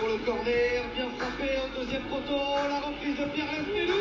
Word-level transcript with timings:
pour 0.00 0.08
le 0.08 0.18
corner, 0.24 0.84
bien 0.94 1.08
frappé 1.18 1.50
au 1.62 1.68
deuxième 1.78 2.02
poteau, 2.04 2.40
la 2.68 2.80
reprise 2.80 3.16
de 3.16 3.24
Pierre 3.32 3.46
Lesmelou 3.52 3.94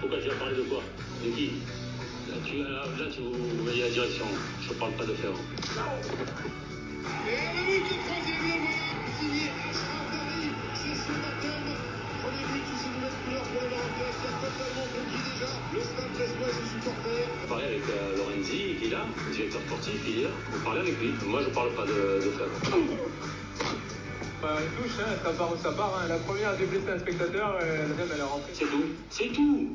Pourquoi 0.00 0.18
tu 0.18 0.28
vas 0.28 0.34
parler 0.36 0.56
de 0.56 0.62
quoi 0.62 0.82
De 1.24 1.30
qui 1.30 1.50
Là, 2.28 2.36
tu, 2.44 2.58
là, 2.58 2.84
là, 2.98 3.06
tu 3.12 3.20
vous, 3.22 3.64
voyez 3.64 3.82
la 3.82 3.90
direction. 3.90 4.24
Je 4.62 4.72
parle 4.74 4.92
pas 4.92 5.04
de 5.04 5.14
faire. 5.14 5.30
Et 5.30 5.36
le 7.56 7.62
but 7.66 7.82
du 7.84 7.96
troisième, 8.00 8.40
le 8.40 8.54
voilà, 8.60 8.80
signé 9.18 9.50
Ashraf 9.68 10.06
Dari, 10.12 10.48
c'est 10.74 10.94
son 10.94 11.16
baptême. 11.20 11.74
Premier 12.22 12.46
but 12.52 12.70
nouvelles 12.94 13.18
couleurs 13.24 13.48
pour 13.50 13.62
le 13.62 13.68
qui 13.68 14.02
a 14.06 14.32
totalement 14.40 14.86
conquis 14.94 15.22
déjà 15.26 15.50
le 15.74 15.80
stade 15.80 16.12
brestois 16.14 16.48
et 16.48 16.69
J'ai 16.82 17.48
parlé 17.48 17.64
avec 17.64 17.82
euh, 17.90 18.16
Lorenzi, 18.16 18.76
qui 18.80 18.86
est 18.86 18.90
là, 18.90 19.04
le 19.28 19.34
directeur 19.34 19.60
sportif, 19.62 20.00
il 20.08 20.20
est 20.20 20.22
là. 20.24 20.30
Vous 20.52 20.60
parlez 20.64 20.80
avec 20.80 20.98
lui. 21.00 21.12
Moi, 21.26 21.40
je 21.42 21.50
parle 21.50 21.70
pas 21.72 21.84
de, 21.84 22.24
de 22.24 22.30
faire. 22.30 22.46
Bah, 24.40 24.56
touche, 24.80 24.96
hein, 25.00 25.12
ça 25.22 25.30
part 25.32 25.52
où 25.52 25.56
ça 25.58 25.72
part. 25.72 25.92
hein. 26.00 26.08
La 26.08 26.16
première 26.16 26.50
a 26.50 26.56
déblessé 26.56 26.88
un 26.90 26.98
spectateur, 26.98 27.58
et 27.62 27.76
la 27.78 27.84
deuxième 27.84 28.08
elle 28.14 28.20
est 28.20 28.22
rentrée. 28.22 28.52
C'est 28.54 28.64
tout. 28.64 28.84
C'est 29.10 29.28
tout. 29.28 29.68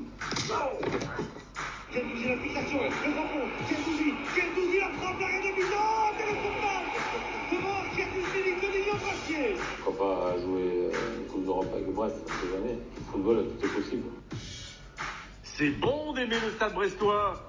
Gendouzi 1.93 2.27
la 2.27 2.37
fixation, 2.37 2.79
le 2.81 3.11
drapeau, 3.13 3.45
Gendouzi, 3.69 4.09
Gendouzi 4.35 4.77
la 4.79 4.89
frappe, 4.99 5.19
l'arrêt 5.21 5.39
de 5.39 5.55
but, 5.55 5.71
oh, 5.71 6.11
quel. 6.17 6.35
Pourquoi 9.83 9.95
pas 9.97 10.39
jouer 10.41 10.89
euh, 10.93 11.19
une 11.19 11.27
Coupe 11.27 11.45
d'Europe 11.45 11.67
avec 11.73 11.87
Brest, 11.93 12.15
on 12.25 12.27
sait 12.27 12.51
jamais. 12.53 12.73
Le 12.77 13.11
football, 13.11 13.45
tout 13.59 13.65
est 13.65 13.69
possible. 13.69 14.03
C'est 15.57 15.69
bon 15.69 16.11
d'aimer 16.11 16.35
le 16.43 16.51
stade 16.51 16.73
brestois 16.73 17.41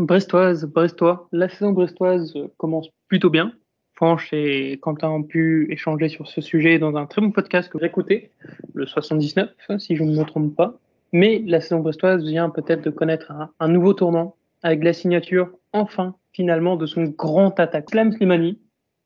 Brestoise, 0.00 0.64
Brestois. 0.64 1.28
La 1.30 1.50
saison 1.50 1.72
brestoise 1.72 2.32
euh, 2.36 2.48
commence 2.56 2.88
plutôt 3.06 3.28
bien. 3.28 3.52
Franche 3.92 4.32
et 4.32 4.78
Quentin 4.80 5.10
ont 5.10 5.22
pu 5.22 5.70
échanger 5.70 6.08
sur 6.08 6.26
ce 6.26 6.40
sujet 6.40 6.78
dans 6.78 6.96
un 6.96 7.04
très 7.04 7.20
bon 7.20 7.32
podcast 7.32 7.70
que 7.70 7.78
j'ai 7.78 7.84
écouté, 7.84 8.30
le 8.72 8.86
79, 8.86 9.50
si 9.76 9.94
je 9.94 10.04
ne 10.04 10.18
me 10.18 10.24
trompe 10.24 10.56
pas. 10.56 10.78
Mais 11.12 11.42
la 11.44 11.60
saison 11.60 11.80
brestoise 11.80 12.24
vient 12.24 12.48
peut-être 12.48 12.82
de 12.82 12.90
connaître 12.90 13.30
un, 13.30 13.50
un 13.60 13.68
nouveau 13.68 13.92
tournant 13.92 14.34
avec 14.62 14.82
la 14.82 14.94
signature, 14.94 15.50
enfin, 15.74 16.14
finalement, 16.32 16.76
de 16.76 16.86
son 16.86 17.04
grand 17.04 17.60
attaque, 17.60 17.90
Slam 17.90 18.10
Slimani, 18.12 18.58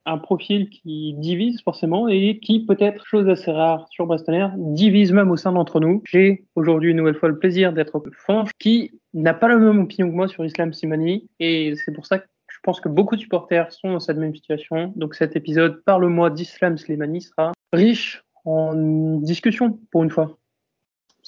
un 0.06 0.19
profil 0.19 0.70
qui 0.70 1.15
divise 1.19 1.61
forcément 1.62 2.09
et 2.09 2.39
qui, 2.41 2.65
peut-être, 2.65 3.05
chose 3.06 3.29
assez 3.29 3.51
rare 3.51 3.87
sur 3.91 4.06
Brestonner, 4.06 4.48
divise 4.56 5.12
même 5.12 5.31
au 5.31 5.37
sein 5.37 5.53
d'entre 5.53 5.81
nous. 5.81 6.03
J'ai 6.06 6.45
aujourd'hui 6.55 6.91
une 6.91 6.97
nouvelle 6.97 7.17
fois 7.17 7.29
le 7.29 7.39
plaisir 7.39 7.73
d'être 7.73 8.03
Fanche, 8.27 8.51
qui 8.59 8.93
n'a 9.15 9.34
pas 9.34 9.48
la 9.48 9.56
même 9.56 9.81
opinion 9.81 10.11
que 10.11 10.15
moi 10.15 10.28
sur 10.28 10.45
Islam 10.45 10.73
Slimani 10.73 11.28
et 11.39 11.75
c'est 11.77 11.93
pour 11.93 12.06
ça 12.06 12.19
que 12.19 12.27
je 12.48 12.59
pense 12.62 12.81
que 12.81 12.89
beaucoup 12.89 13.17
de 13.17 13.21
supporters 13.21 13.73
sont 13.73 13.93
dans 13.93 14.01
cette 14.01 14.17
même 14.17 14.34
situation. 14.34 14.93
Donc 14.97 15.15
cet 15.15 15.37
épisode 15.37 15.83
Parle-moi 15.84 16.31
d'Islam 16.31 16.77
Slimani 16.78 17.23
sera 17.23 17.53
riche 17.73 18.23
en 18.45 18.75
discussion 19.21 19.78
pour 19.91 20.03
une 20.03 20.11
fois. 20.11 20.39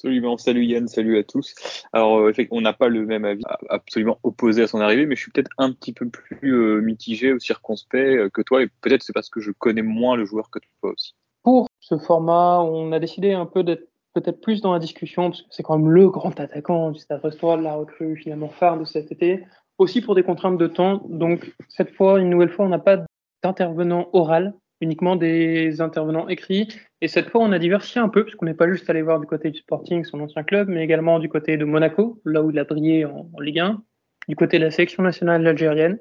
Absolument. 0.03 0.37
Salut 0.37 0.65
Yann, 0.65 0.89
salut 0.89 1.17
à 1.17 1.23
tous. 1.23 1.55
Alors, 1.93 2.19
euh, 2.19 2.33
on 2.51 2.61
n'a 2.61 2.73
pas 2.73 2.89
le 2.89 3.07
même 3.07 3.25
avis, 3.25 3.45
absolument 3.69 4.19
opposé 4.25 4.65
à 4.65 4.67
son 4.67 4.81
arrivée, 4.81 5.07
mais 5.07 5.15
je 5.15 5.21
suis 5.21 5.31
peut-être 5.31 5.53
un 5.59 5.71
petit 5.71 5.93
peu 5.93 6.09
plus 6.09 6.57
euh, 6.57 6.81
mitigé 6.81 7.33
ou 7.33 7.39
circonspect 7.39 8.19
euh, 8.19 8.29
que 8.29 8.43
toi, 8.43 8.65
et 8.65 8.69
peut-être 8.81 9.05
c'est 9.05 9.13
parce 9.13 9.31
que 9.31 9.39
je 9.39 9.53
connais 9.53 9.83
moins 9.83 10.17
le 10.17 10.25
joueur 10.25 10.51
que 10.51 10.59
toi 10.59 10.91
aussi. 10.91 11.15
Pour 11.45 11.69
ce 11.79 11.99
format, 11.99 12.59
on 12.63 12.91
a 12.91 12.99
décidé 12.99 13.33
un 13.33 13.47
peu 13.47 13.63
d'être 13.63 13.89
peut-être 14.13 14.41
plus 14.41 14.61
dans 14.61 14.73
la 14.73 14.81
discussion, 14.81 15.31
parce 15.31 15.43
que 15.43 15.49
c'est 15.51 15.63
quand 15.63 15.79
même 15.79 15.89
le 15.89 16.11
grand 16.11 16.41
attaquant 16.41 16.91
du 16.91 16.99
Stade 16.99 17.21
Brestois, 17.21 17.57
la 17.57 17.77
recrue 17.77 18.17
finalement 18.17 18.49
phare 18.49 18.81
de 18.81 18.85
cet 18.85 19.13
été, 19.13 19.45
aussi 19.79 20.01
pour 20.01 20.17
des 20.17 20.25
contraintes 20.25 20.59
de 20.59 20.67
temps. 20.67 21.03
Donc 21.11 21.55
cette 21.69 21.95
fois, 21.95 22.19
une 22.19 22.29
nouvelle 22.29 22.51
fois, 22.51 22.65
on 22.65 22.71
n'a 22.71 22.81
pas 22.81 23.05
d'intervenant 23.45 24.09
oral, 24.13 24.53
uniquement 24.83 25.17
des 25.17 25.81
intervenants 25.81 26.29
écrits. 26.29 26.69
Et 27.01 27.09
cette 27.09 27.31
fois, 27.31 27.41
on 27.43 27.53
a 27.53 27.59
diversifié 27.59 28.01
un 28.01 28.09
peu, 28.09 28.25
puisqu'on 28.25 28.47
n'est 28.47 28.55
pas 28.55 28.69
juste 28.69 28.91
allé 28.91 29.03
voir 29.03 29.21
du 29.21 29.27
côté 29.27 29.51
du 29.51 29.59
Sporting, 29.59 30.05
son 30.05 30.21
ancien 30.21 30.43
club, 30.43 30.69
mais 30.69 30.83
également 30.83 31.19
du 31.19 31.29
côté 31.29 31.57
de 31.57 31.65
Monaco, 31.65 32.21
là 32.25 32.43
où 32.43 32.51
il 32.51 32.59
a 32.59 32.65
brillé 32.65 33.05
en, 33.05 33.31
Ligue 33.41 33.61
1, 33.61 33.83
du 34.29 34.37
côté 34.37 34.59
de 34.59 34.65
la 34.65 34.71
sélection 34.71 35.03
nationale 35.03 35.47
algérienne, 35.47 35.99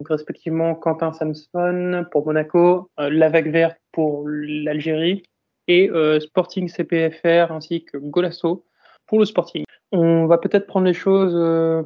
donc 0.00 0.08
respectivement 0.10 0.74
Quentin 0.74 1.12
Samson 1.12 2.06
pour 2.12 2.24
Monaco, 2.26 2.88
euh, 3.00 3.10
la 3.10 3.28
vague 3.28 3.50
verte 3.50 3.78
pour 3.92 4.28
l'Algérie 4.28 5.24
et 5.66 5.90
euh, 5.90 6.20
Sporting 6.20 6.68
CPFR 6.68 7.50
ainsi 7.50 7.84
que 7.84 7.98
Golasso 7.98 8.64
pour 9.06 9.18
le 9.18 9.24
Sporting. 9.24 9.64
On 9.90 10.26
va 10.26 10.38
peut-être 10.38 10.66
prendre 10.66 10.86
les 10.86 10.94
choses, 10.94 11.34
euh, 11.34 11.82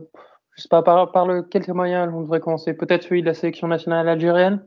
je 0.57 0.63
sais 0.63 0.69
pas 0.69 0.83
par, 0.83 1.11
par 1.13 1.27
lequel 1.27 1.65
témoignage 1.65 2.13
on 2.13 2.21
devrait 2.23 2.41
commencer. 2.41 2.75
Peut-être 2.75 3.05
celui 3.05 3.23
de 3.23 3.27
la 3.27 3.35
sélection 3.35 3.69
nationale 3.69 4.09
algérienne. 4.09 4.63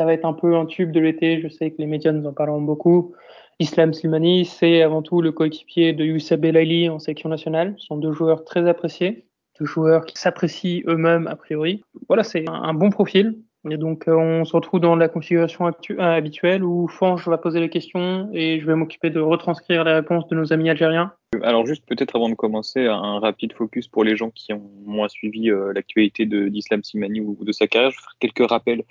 Ça 0.00 0.06
va 0.06 0.14
être 0.14 0.24
un 0.24 0.32
peu 0.32 0.56
un 0.56 0.64
tube 0.64 0.92
de 0.92 1.00
l'été. 1.00 1.42
Je 1.42 1.48
sais 1.48 1.72
que 1.72 1.76
les 1.76 1.84
médias 1.84 2.10
nous 2.10 2.26
en 2.26 2.32
parleront 2.32 2.62
beaucoup. 2.62 3.12
Islam 3.58 3.92
Slimani, 3.92 4.46
c'est 4.46 4.80
avant 4.80 5.02
tout 5.02 5.20
le 5.20 5.30
coéquipier 5.30 5.92
de 5.92 6.06
Youssa 6.06 6.38
Belaili 6.38 6.88
en 6.88 6.98
sélection 6.98 7.28
nationale. 7.28 7.74
Ce 7.76 7.84
sont 7.84 7.98
deux 7.98 8.12
joueurs 8.12 8.44
très 8.44 8.66
appréciés, 8.66 9.26
deux 9.58 9.66
joueurs 9.66 10.06
qui 10.06 10.16
s'apprécient 10.16 10.80
eux-mêmes 10.86 11.26
a 11.26 11.36
priori. 11.36 11.82
Voilà, 12.08 12.22
c'est 12.22 12.48
un, 12.48 12.72
bon 12.72 12.88
profil. 12.88 13.42
Et 13.70 13.76
donc, 13.76 14.08
euh, 14.08 14.14
on 14.14 14.46
se 14.46 14.56
retrouve 14.56 14.80
dans 14.80 14.96
la 14.96 15.08
configuration 15.08 15.66
euh, 15.66 15.98
habituelle 15.98 16.64
où 16.64 16.88
Fange 16.88 17.28
va 17.28 17.36
poser 17.36 17.60
les 17.60 17.68
questions 17.68 18.30
et 18.32 18.58
je 18.58 18.66
vais 18.66 18.76
m'occuper 18.76 19.10
de 19.10 19.20
retranscrire 19.20 19.84
les 19.84 19.92
réponses 19.92 20.26
de 20.28 20.34
nos 20.34 20.50
amis 20.54 20.70
algériens. 20.70 21.12
Alors 21.44 21.64
juste 21.64 21.86
peut-être 21.86 22.16
avant 22.16 22.28
de 22.28 22.34
commencer, 22.34 22.86
un 22.86 23.20
rapide 23.20 23.52
focus 23.52 23.86
pour 23.86 24.02
les 24.02 24.16
gens 24.16 24.30
qui 24.30 24.52
ont 24.52 24.68
moins 24.84 25.08
suivi 25.08 25.48
euh, 25.48 25.72
l'actualité 25.72 26.26
d'Islam 26.26 26.82
Slimani 26.82 27.20
ou 27.20 27.38
de 27.44 27.52
sa 27.52 27.68
carrière. 27.68 27.92
Je 27.92 27.98
vais 27.98 28.02
faire 28.02 28.16
quelques 28.18 28.50
rappels 28.50 28.82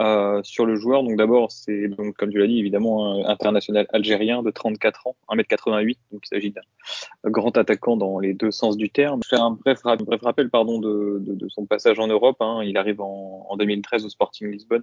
euh, 0.00 0.42
sur 0.42 0.66
le 0.66 0.74
joueur. 0.74 1.04
Donc 1.04 1.16
d'abord, 1.16 1.52
c'est 1.52 1.86
donc 1.86 2.16
comme 2.16 2.30
tu 2.30 2.38
l'as 2.38 2.48
dit 2.48 2.58
évidemment 2.58 3.24
un 3.24 3.28
international 3.28 3.86
algérien 3.92 4.42
de 4.42 4.50
34 4.50 5.06
ans, 5.06 5.16
1m88. 5.28 5.96
Donc 6.10 6.22
il 6.24 6.28
s'agit 6.28 6.50
d'un 6.50 6.62
grand 7.30 7.56
attaquant 7.56 7.96
dans 7.96 8.18
les 8.18 8.34
deux 8.34 8.50
sens 8.50 8.76
du 8.76 8.90
terme. 8.90 9.20
Je 9.24 9.30
vais 9.30 9.36
faire 9.36 9.44
un 9.44 9.52
bref, 9.52 9.78
un 9.84 9.94
bref 9.94 10.20
rappel 10.22 10.50
pardon 10.50 10.80
de, 10.80 11.46
son 11.48 11.64
passage 11.64 12.00
en 12.00 12.08
Europe. 12.08 12.38
Hein. 12.40 12.62
Il 12.64 12.76
arrive 12.76 13.02
en, 13.02 13.46
en 13.48 13.56
2013 13.56 14.04
au 14.04 14.08
Sporting 14.08 14.50
Lisbonne 14.50 14.82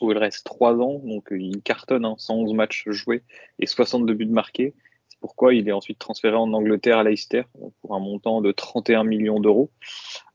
où 0.00 0.10
il 0.10 0.18
reste 0.18 0.44
trois 0.44 0.74
ans, 0.74 1.00
donc 1.04 1.28
il 1.30 1.62
cartonne, 1.62 2.04
hein, 2.04 2.16
111 2.18 2.52
matchs 2.52 2.84
joués 2.88 3.22
et 3.60 3.66
62 3.66 4.12
buts 4.12 4.26
marqués. 4.26 4.74
Pourquoi 5.20 5.54
il 5.54 5.68
est 5.68 5.72
ensuite 5.72 5.98
transféré 5.98 6.36
en 6.36 6.52
Angleterre 6.52 6.98
à 6.98 7.04
Leicester 7.04 7.42
pour 7.80 7.94
un 7.94 8.00
montant 8.00 8.40
de 8.40 8.52
31 8.52 9.04
millions 9.04 9.40
d'euros. 9.40 9.70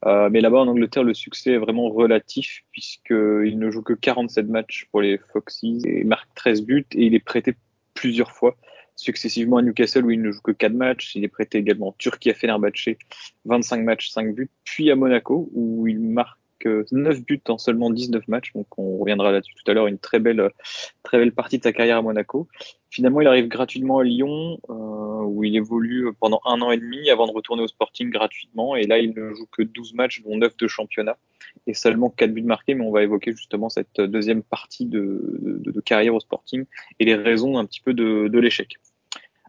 Euh, 0.05 0.29
mais 0.31 0.41
là-bas 0.41 0.59
en 0.59 0.67
Angleterre, 0.67 1.03
le 1.03 1.13
succès 1.13 1.51
est 1.51 1.57
vraiment 1.57 1.89
relatif 1.89 2.63
puisqu'il 2.71 3.57
ne 3.57 3.69
joue 3.69 3.83
que 3.83 3.93
47 3.93 4.47
matchs 4.47 4.87
pour 4.91 5.01
les 5.01 5.17
Foxes 5.17 5.63
et 5.63 6.03
marque 6.03 6.29
13 6.35 6.63
buts 6.63 6.87
et 6.93 7.05
il 7.05 7.15
est 7.15 7.19
prêté 7.19 7.55
plusieurs 7.93 8.31
fois 8.31 8.55
successivement 8.95 9.57
à 9.57 9.61
Newcastle 9.61 10.05
où 10.05 10.11
il 10.11 10.21
ne 10.21 10.31
joue 10.31 10.41
que 10.41 10.51
4 10.51 10.73
matchs. 10.73 11.15
Il 11.15 11.23
est 11.23 11.29
prêté 11.29 11.57
également 11.57 11.89
en 11.89 11.95
Turquie 11.97 12.29
à 12.29 12.33
Fenerbahçe, 12.33 12.97
25 13.45 13.83
matchs, 13.83 14.09
5 14.09 14.33
buts, 14.33 14.49
puis 14.63 14.91
à 14.91 14.95
Monaco 14.95 15.49
où 15.53 15.87
il 15.87 15.99
marque 15.99 16.40
9 16.65 17.23
buts 17.23 17.41
en 17.47 17.57
seulement 17.57 17.89
19 17.89 18.27
matchs. 18.27 18.53
Donc 18.53 18.67
on 18.77 18.97
reviendra 18.97 19.31
là-dessus 19.31 19.53
tout 19.55 19.69
à 19.69 19.73
l'heure. 19.73 19.87
Une 19.87 19.99
très 19.99 20.19
belle, 20.19 20.51
très 21.03 21.17
belle 21.17 21.31
partie 21.31 21.57
de 21.57 21.63
sa 21.63 21.73
carrière 21.73 21.97
à 21.97 22.01
Monaco. 22.01 22.47
Finalement, 22.91 23.21
il 23.21 23.27
arrive 23.27 23.47
gratuitement 23.47 23.99
à 23.99 24.03
Lyon, 24.03 24.59
euh, 24.69 24.73
où 25.23 25.45
il 25.45 25.55
évolue 25.55 26.09
pendant 26.19 26.41
un 26.45 26.61
an 26.61 26.71
et 26.71 26.77
demi 26.77 27.09
avant 27.09 27.25
de 27.25 27.31
retourner 27.31 27.63
au 27.63 27.67
Sporting 27.67 28.09
gratuitement. 28.09 28.75
Et 28.75 28.85
là, 28.85 28.99
il 28.99 29.13
ne 29.15 29.33
joue 29.33 29.45
que 29.49 29.61
12 29.63 29.93
matchs, 29.93 30.21
dont 30.23 30.35
9 30.35 30.57
de 30.57 30.67
championnat, 30.67 31.17
et 31.67 31.73
seulement 31.73 32.09
4 32.09 32.33
buts 32.33 32.43
marqués. 32.43 32.75
Mais 32.75 32.85
on 32.85 32.91
va 32.91 33.03
évoquer 33.03 33.31
justement 33.31 33.69
cette 33.69 34.01
deuxième 34.01 34.43
partie 34.43 34.85
de, 34.85 35.61
carrière 35.85 36.13
au 36.13 36.19
Sporting 36.19 36.65
et 36.99 37.05
les 37.05 37.15
raisons 37.15 37.57
un 37.57 37.65
petit 37.65 37.79
peu 37.79 37.93
de, 37.93 38.39
l'échec. 38.39 38.75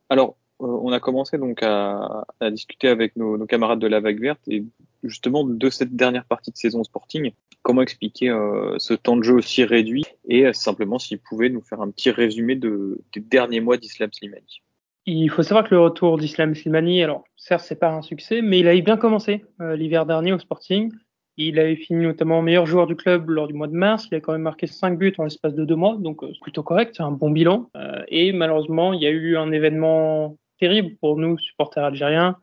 Alors, 0.09 0.37
euh, 0.61 0.67
on 0.67 0.93
a 0.93 1.01
commencé 1.01 1.37
donc 1.37 1.65
à, 1.65 2.25
à 2.39 2.51
discuter 2.51 2.87
avec 2.87 3.17
nos, 3.17 3.37
nos, 3.37 3.47
camarades 3.47 3.81
de 3.81 3.89
la 3.89 3.99
vague 3.99 4.21
verte 4.21 4.41
et 4.47 4.65
justement 5.03 5.45
de 5.45 5.71
cette 5.71 5.95
dernière 5.95 6.25
partie 6.25 6.51
de 6.51 6.57
saison 6.57 6.85
Sporting. 6.85 7.33
Comment 7.63 7.83
expliquer 7.83 8.31
euh, 8.31 8.75
ce 8.79 8.95
temps 8.95 9.17
de 9.17 9.23
jeu 9.23 9.35
aussi 9.35 9.65
réduit 9.65 10.05
et 10.29 10.47
euh, 10.47 10.53
simplement 10.53 10.99
s'il 10.99 11.19
pouvait 11.19 11.49
nous 11.49 11.61
faire 11.61 11.81
un 11.81 11.91
petit 11.91 12.11
résumé 12.11 12.57
de, 12.57 13.01
des 13.15 13.21
derniers 13.21 13.61
mois 13.61 13.77
d'Islam 13.77 14.11
Slimani. 14.13 14.63
Il 15.07 15.31
faut 15.31 15.43
savoir 15.43 15.65
que 15.65 15.75
le 15.75 15.81
retour 15.81 16.19
d'Islam 16.19 16.55
Slimani, 16.55 17.03
alors 17.03 17.25
certes 17.37 17.65
c'est 17.67 17.79
pas 17.79 17.91
un 17.91 18.03
succès, 18.03 18.41
mais 18.41 18.61
il 18.61 18.69
avait 18.69 18.83
bien 18.83 18.97
commencé 18.97 19.45
euh, 19.61 19.77
l'hiver 19.77 20.07
dernier 20.07 20.33
au 20.33 20.39
Sporting. 20.39 20.93
Il 21.37 21.59
avait 21.59 21.77
fini 21.77 22.05
notamment 22.05 22.43
meilleur 22.43 22.67
joueur 22.67 22.87
du 22.87 22.95
club 22.95 23.31
lors 23.31 23.49
du 23.49 23.55
mois 23.55 23.67
de 23.67 23.73
mars. 23.73 24.07
Il 24.11 24.15
a 24.17 24.21
quand 24.21 24.33
même 24.33 24.43
marqué 24.43 24.67
5 24.67 24.99
buts 24.99 25.15
en 25.19 25.25
l'espace 25.25 25.55
de 25.55 25.65
deux 25.65 25.75
mois, 25.75 25.97
donc 25.99 26.23
euh, 26.23 26.33
plutôt 26.41 26.63
correct, 26.63 26.95
c'est 26.97 27.03
un 27.03 27.11
bon 27.11 27.31
bilan. 27.31 27.71
Et 28.09 28.33
malheureusement, 28.33 28.93
il 28.93 29.03
y 29.03 29.07
a 29.07 29.11
eu 29.11 29.37
un 29.37 29.51
événement 29.51 30.37
terrible 30.61 30.97
pour 31.01 31.17
nous, 31.17 31.39
supporters 31.39 31.85
algériens. 31.85 32.37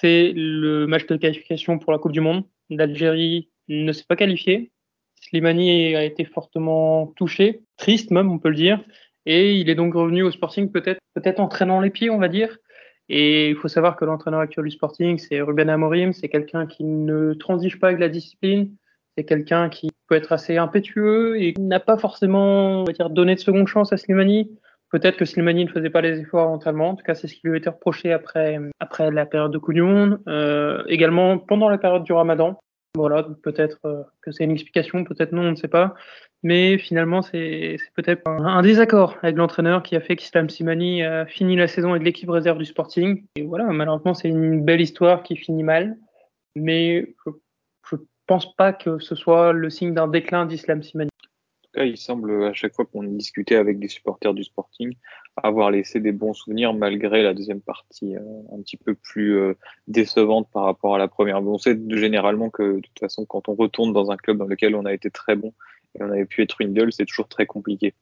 C'est 0.00 0.32
le 0.34 0.86
match 0.86 1.06
de 1.06 1.16
qualification 1.16 1.78
pour 1.78 1.92
la 1.92 1.98
Coupe 1.98 2.12
du 2.12 2.22
Monde. 2.22 2.44
L'Algérie 2.70 3.50
ne 3.68 3.92
s'est 3.92 4.06
pas 4.08 4.16
qualifiée. 4.16 4.72
Slimani 5.20 5.94
a 5.94 6.02
été 6.02 6.24
fortement 6.24 7.08
touché, 7.14 7.60
triste 7.76 8.10
même, 8.10 8.30
on 8.30 8.38
peut 8.38 8.48
le 8.48 8.56
dire. 8.56 8.82
Et 9.26 9.54
il 9.56 9.68
est 9.68 9.74
donc 9.74 9.94
revenu 9.94 10.22
au 10.22 10.30
Sporting 10.30 10.72
peut-être 10.72 10.98
peut-être 11.14 11.40
entraînant 11.40 11.80
les 11.80 11.90
pieds, 11.90 12.08
on 12.08 12.18
va 12.18 12.28
dire. 12.28 12.56
Et 13.10 13.50
il 13.50 13.56
faut 13.56 13.68
savoir 13.68 13.96
que 13.96 14.06
l'entraîneur 14.06 14.40
actuel 14.40 14.64
du 14.64 14.70
Sporting, 14.70 15.18
c'est 15.18 15.42
Ruben 15.42 15.68
Amorim. 15.68 16.14
C'est 16.14 16.30
quelqu'un 16.30 16.66
qui 16.66 16.84
ne 16.84 17.34
transige 17.34 17.78
pas 17.78 17.88
avec 17.88 18.00
la 18.00 18.08
discipline. 18.08 18.74
C'est 19.16 19.24
quelqu'un 19.24 19.68
qui 19.68 19.90
peut 20.08 20.14
être 20.14 20.32
assez 20.32 20.56
impétueux 20.56 21.38
et 21.38 21.52
n'a 21.58 21.80
pas 21.80 21.98
forcément, 21.98 22.80
on 22.80 22.84
va 22.84 22.92
dire, 22.94 23.10
donné 23.10 23.34
de 23.34 23.40
seconde 23.40 23.68
chance 23.68 23.92
à 23.92 23.98
Slimani. 23.98 24.50
Peut-être 24.92 25.16
que 25.16 25.24
Slimani 25.24 25.64
ne 25.64 25.70
faisait 25.70 25.88
pas 25.88 26.02
les 26.02 26.20
efforts 26.20 26.50
mentalement. 26.50 26.90
En 26.90 26.96
tout 26.96 27.02
cas, 27.02 27.14
c'est 27.14 27.26
ce 27.26 27.34
qui 27.34 27.40
lui 27.44 27.54
a 27.54 27.56
été 27.56 27.70
reproché 27.70 28.12
après, 28.12 28.58
après 28.78 29.10
la 29.10 29.24
période 29.24 29.50
de 29.50 29.82
Monde. 29.82 30.20
Euh, 30.28 30.82
également 30.86 31.38
pendant 31.38 31.70
la 31.70 31.78
période 31.78 32.04
du 32.04 32.12
Ramadan. 32.12 32.60
Voilà, 32.94 33.26
peut-être 33.42 33.78
euh, 33.86 34.02
que 34.20 34.32
c'est 34.32 34.44
une 34.44 34.50
explication, 34.50 35.02
peut-être 35.04 35.32
non, 35.32 35.44
on 35.44 35.50
ne 35.52 35.56
sait 35.56 35.66
pas. 35.66 35.94
Mais 36.42 36.76
finalement, 36.76 37.22
c'est 37.22 37.78
peut-être 37.94 38.28
un, 38.28 38.60
désaccord 38.60 39.16
avec 39.22 39.36
l'entraîneur 39.36 39.82
qui 39.82 39.96
a 39.96 40.00
fait 40.02 40.14
qu'Islam 40.14 40.50
Simani 40.50 41.02
a 41.02 41.24
fini 41.24 41.56
la 41.56 41.68
saison 41.68 41.92
avec 41.92 42.02
l'équipe 42.02 42.28
réserve 42.28 42.58
du 42.58 42.66
Sporting. 42.66 43.24
Et 43.36 43.44
voilà, 43.44 43.64
malheureusement, 43.64 44.12
c'est 44.12 44.28
une 44.28 44.62
belle 44.62 44.82
histoire 44.82 45.22
qui 45.22 45.36
finit 45.36 45.62
mal. 45.62 45.96
Mais 46.54 47.14
je, 47.24 47.30
je 47.90 47.96
pense 48.26 48.54
pas 48.56 48.74
que 48.74 48.98
ce 48.98 49.14
soit 49.14 49.54
le 49.54 49.70
signe 49.70 49.94
d'un 49.94 50.08
déclin 50.08 50.44
d'Islam 50.44 50.82
Simani 50.82 51.11
il 51.76 51.96
semble 51.96 52.44
à 52.44 52.52
chaque 52.52 52.74
fois 52.74 52.84
qu'on 52.84 53.02
discutait 53.02 53.56
avec 53.56 53.78
des 53.78 53.88
supporters 53.88 54.34
du 54.34 54.44
Sporting 54.44 54.94
avoir 55.36 55.70
laissé 55.70 56.00
des 56.00 56.12
bons 56.12 56.34
souvenirs 56.34 56.74
malgré 56.74 57.22
la 57.22 57.34
deuxième 57.34 57.60
partie 57.60 58.16
euh, 58.16 58.20
un 58.52 58.60
petit 58.60 58.76
peu 58.76 58.94
plus 58.94 59.38
euh, 59.38 59.54
décevante 59.86 60.48
par 60.52 60.64
rapport 60.64 60.94
à 60.94 60.98
la 60.98 61.08
première. 61.08 61.42
on 61.42 61.58
sait 61.58 61.78
généralement 61.88 62.50
que 62.50 62.76
de 62.76 62.80
toute 62.80 62.98
façon, 62.98 63.24
quand 63.24 63.48
on 63.48 63.54
retourne 63.54 63.92
dans 63.92 64.10
un 64.10 64.16
club 64.16 64.38
dans 64.38 64.46
lequel 64.46 64.74
on 64.74 64.84
a 64.84 64.92
été 64.92 65.10
très 65.10 65.36
bon 65.36 65.54
et 65.98 66.02
on 66.02 66.10
avait 66.10 66.26
pu 66.26 66.42
être 66.42 66.60
une 66.60 66.72
gueule, 66.72 66.92
c'est 66.92 67.06
toujours 67.06 67.28
très 67.28 67.46
compliqué. 67.46 67.94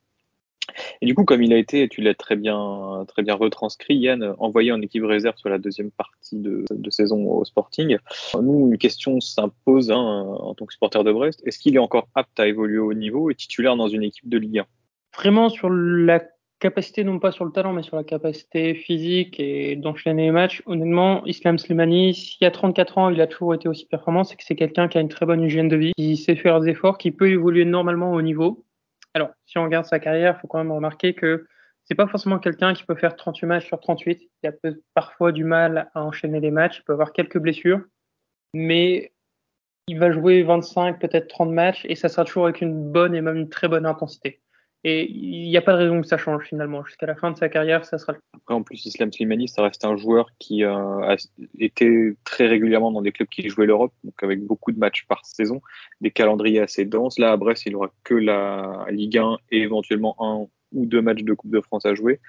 Et 1.01 1.07
du 1.07 1.15
coup, 1.15 1.25
comme 1.25 1.43
il 1.43 1.53
a 1.53 1.57
été, 1.57 1.89
tu 1.89 2.01
l'as 2.01 2.15
très 2.15 2.37
bien, 2.37 3.05
très 3.09 3.23
bien 3.23 3.35
retranscrit, 3.35 3.97
Yann, 3.97 4.35
envoyé 4.39 4.73
en 4.73 4.81
équipe 4.81 5.05
réserve 5.05 5.37
sur 5.37 5.49
la 5.49 5.59
deuxième 5.59 5.91
partie 5.91 6.37
de, 6.37 6.65
saison 6.91 7.25
au 7.25 7.45
Sporting. 7.45 7.99
Nous, 8.41 8.69
une 8.69 8.79
question 8.79 9.21
s'impose 9.21 9.91
hein, 9.91 9.97
en 9.97 10.55
tant 10.55 10.67
que 10.67 10.73
supporter 10.73 11.05
de 11.05 11.13
Brest. 11.13 11.41
Est-ce 11.47 11.59
qu'il 11.59 11.77
est 11.77 11.79
encore 11.81 12.09
apte 12.15 12.39
à 12.41 12.47
évoluer 12.47 12.79
au 12.79 12.95
niveau 12.95 13.31
et 13.31 13.35
titulaire 13.35 13.77
dans 13.77 13.89
une 13.89 14.03
équipe 14.03 14.29
de 14.29 14.39
Ligue 14.39 14.59
1 14.59 14.67
Vraiment 15.17 15.49
sur 15.49 15.71
la 15.71 16.21
capacité, 16.61 17.03
non 17.03 17.19
pas 17.19 17.33
sur 17.33 17.45
le 17.45 17.51
talent, 17.51 17.73
mais 17.73 17.83
sur 17.83 17.97
la 17.97 18.05
capacité 18.05 18.75
physique 18.75 19.41
et 19.41 19.75
d'enchaîner 19.77 20.25
les 20.25 20.31
matchs. 20.31 20.63
Honnêtement, 20.67 21.25
Islam 21.27 21.59
Slimani, 21.59 22.15
s'il 22.15 22.43
y 22.43 22.45
a 22.45 22.51
34 22.51 22.99
ans, 22.99 23.09
il 23.09 23.21
a 23.21 23.27
toujours 23.27 23.55
été 23.55 23.69
aussi 23.69 23.87
performant, 23.87 24.23
c'est 24.23 24.37
que 24.37 24.45
c'est 24.45 24.55
quelqu'un 24.55 24.87
qui 24.87 24.99
a 24.99 25.01
une 25.01 25.09
très 25.09 25.27
bonne 25.27 25.43
hygiène 25.43 25.69
de 25.69 25.77
vie, 25.77 25.93
qui 25.97 26.17
sait 26.17 26.37
faire 26.37 26.61
des 26.61 26.71
efforts, 26.71 26.99
qui 26.99 27.11
peut 27.11 27.31
évoluer 27.31 27.65
normalement 27.65 28.13
au 28.13 28.23
niveau. 28.23 28.65
Alors, 29.15 29.31
si 29.45 29.59
on 29.59 29.65
regarde 29.65 29.87
sa 29.87 29.99
carrière, 29.99 30.37
il 30.37 30.41
faut 30.41 30.49
quand 30.49 30.59
même 30.59 30.73
remarquer 30.73 31.15
que 31.15 31.47
c'est 31.85 31.95
pas 31.95 32.07
forcément 32.07 32.39
quelqu'un 32.39 32.73
qui 32.75 32.85
peut 32.85 32.95
faire 32.95 33.17
38 33.17 33.47
matchs 33.47 33.67
sur 33.67 33.81
38. 33.81 34.23
Il 34.43 34.49
a 34.49 34.53
parfois 34.95 35.33
du 35.33 35.45
mal 35.45 35.91
à 35.95 36.05
enchaîner 36.05 36.41
les 36.41 36.51
matchs, 36.51 36.79
il 36.79 36.85
peut 36.85 36.93
avoir 36.93 37.13
quelques 37.13 37.39
blessures, 37.39 37.81
mais 38.55 39.13
il 39.89 39.99
va 39.99 40.13
jouer 40.13 40.43
25, 40.45 41.01
peut-être 41.01 41.29
30 41.29 41.51
matchs, 41.51 41.85
et 41.87 41.97
ça 41.97 42.09
sera 42.09 42.25
toujours 42.25 42.45
avec 42.45 42.61
une 42.61 42.93
bonne 42.93 43.15
et 43.15 43.21
même 43.21 43.37
une 43.37 43.49
très 43.49 43.67
bonne 43.67 43.87
intensité. 43.87 44.41
Et 44.83 45.11
il 45.11 45.49
n'y 45.49 45.57
a 45.57 45.63
pas 45.63 45.73
de 45.73 45.79
raison 45.79 46.01
que 46.01 46.07
ça 46.07 46.17
change 46.17 46.45
finalement. 46.45 46.85
Jusqu'à 46.85 47.07
la 47.07 47.15
fin 47.15 47.31
de 47.31 47.37
sa 47.37 47.51
carrière, 47.51 47.85
ça 47.85 47.99
sera 47.99 48.13
le 48.13 48.19
Après, 48.35 48.55
en 48.55 48.63
plus, 48.63 48.87
Islam 48.87 49.13
Slimani, 49.13 49.47
ça 49.47 49.63
reste 49.63 49.85
un 49.85 49.97
joueur 49.97 50.31
qui 50.39 50.65
euh, 50.65 51.03
a 51.03 51.17
été 51.59 52.15
très 52.25 52.47
régulièrement 52.47 52.91
dans 52.91 53.03
des 53.03 53.13
clubs 53.13 53.29
qui 53.29 53.49
jouaient 53.49 53.67
l'Europe, 53.67 53.93
donc 54.05 54.15
avec 54.23 54.43
beaucoup 54.43 54.73
de 54.73 54.79
matchs 54.79 55.05
par 55.07 55.25
saison, 55.27 55.61
des 56.01 56.11
calendriers 56.11 56.61
assez 56.61 56.87
denses. 56.87 57.19
Là, 57.19 57.33
à 57.33 57.37
Brest, 57.37 57.65
il 57.67 57.77
aura 57.77 57.93
que 58.05 58.15
la 58.15 58.87
Ligue 58.91 59.19
1 59.19 59.37
et 59.51 59.61
éventuellement 59.61 60.17
un 60.19 60.47
ou 60.73 60.87
deux 60.87 61.03
matchs 61.03 61.25
de 61.25 61.35
Coupe 61.35 61.51
de 61.51 61.61
France 61.61 61.85
à 61.85 61.95
jouer. 61.95 62.21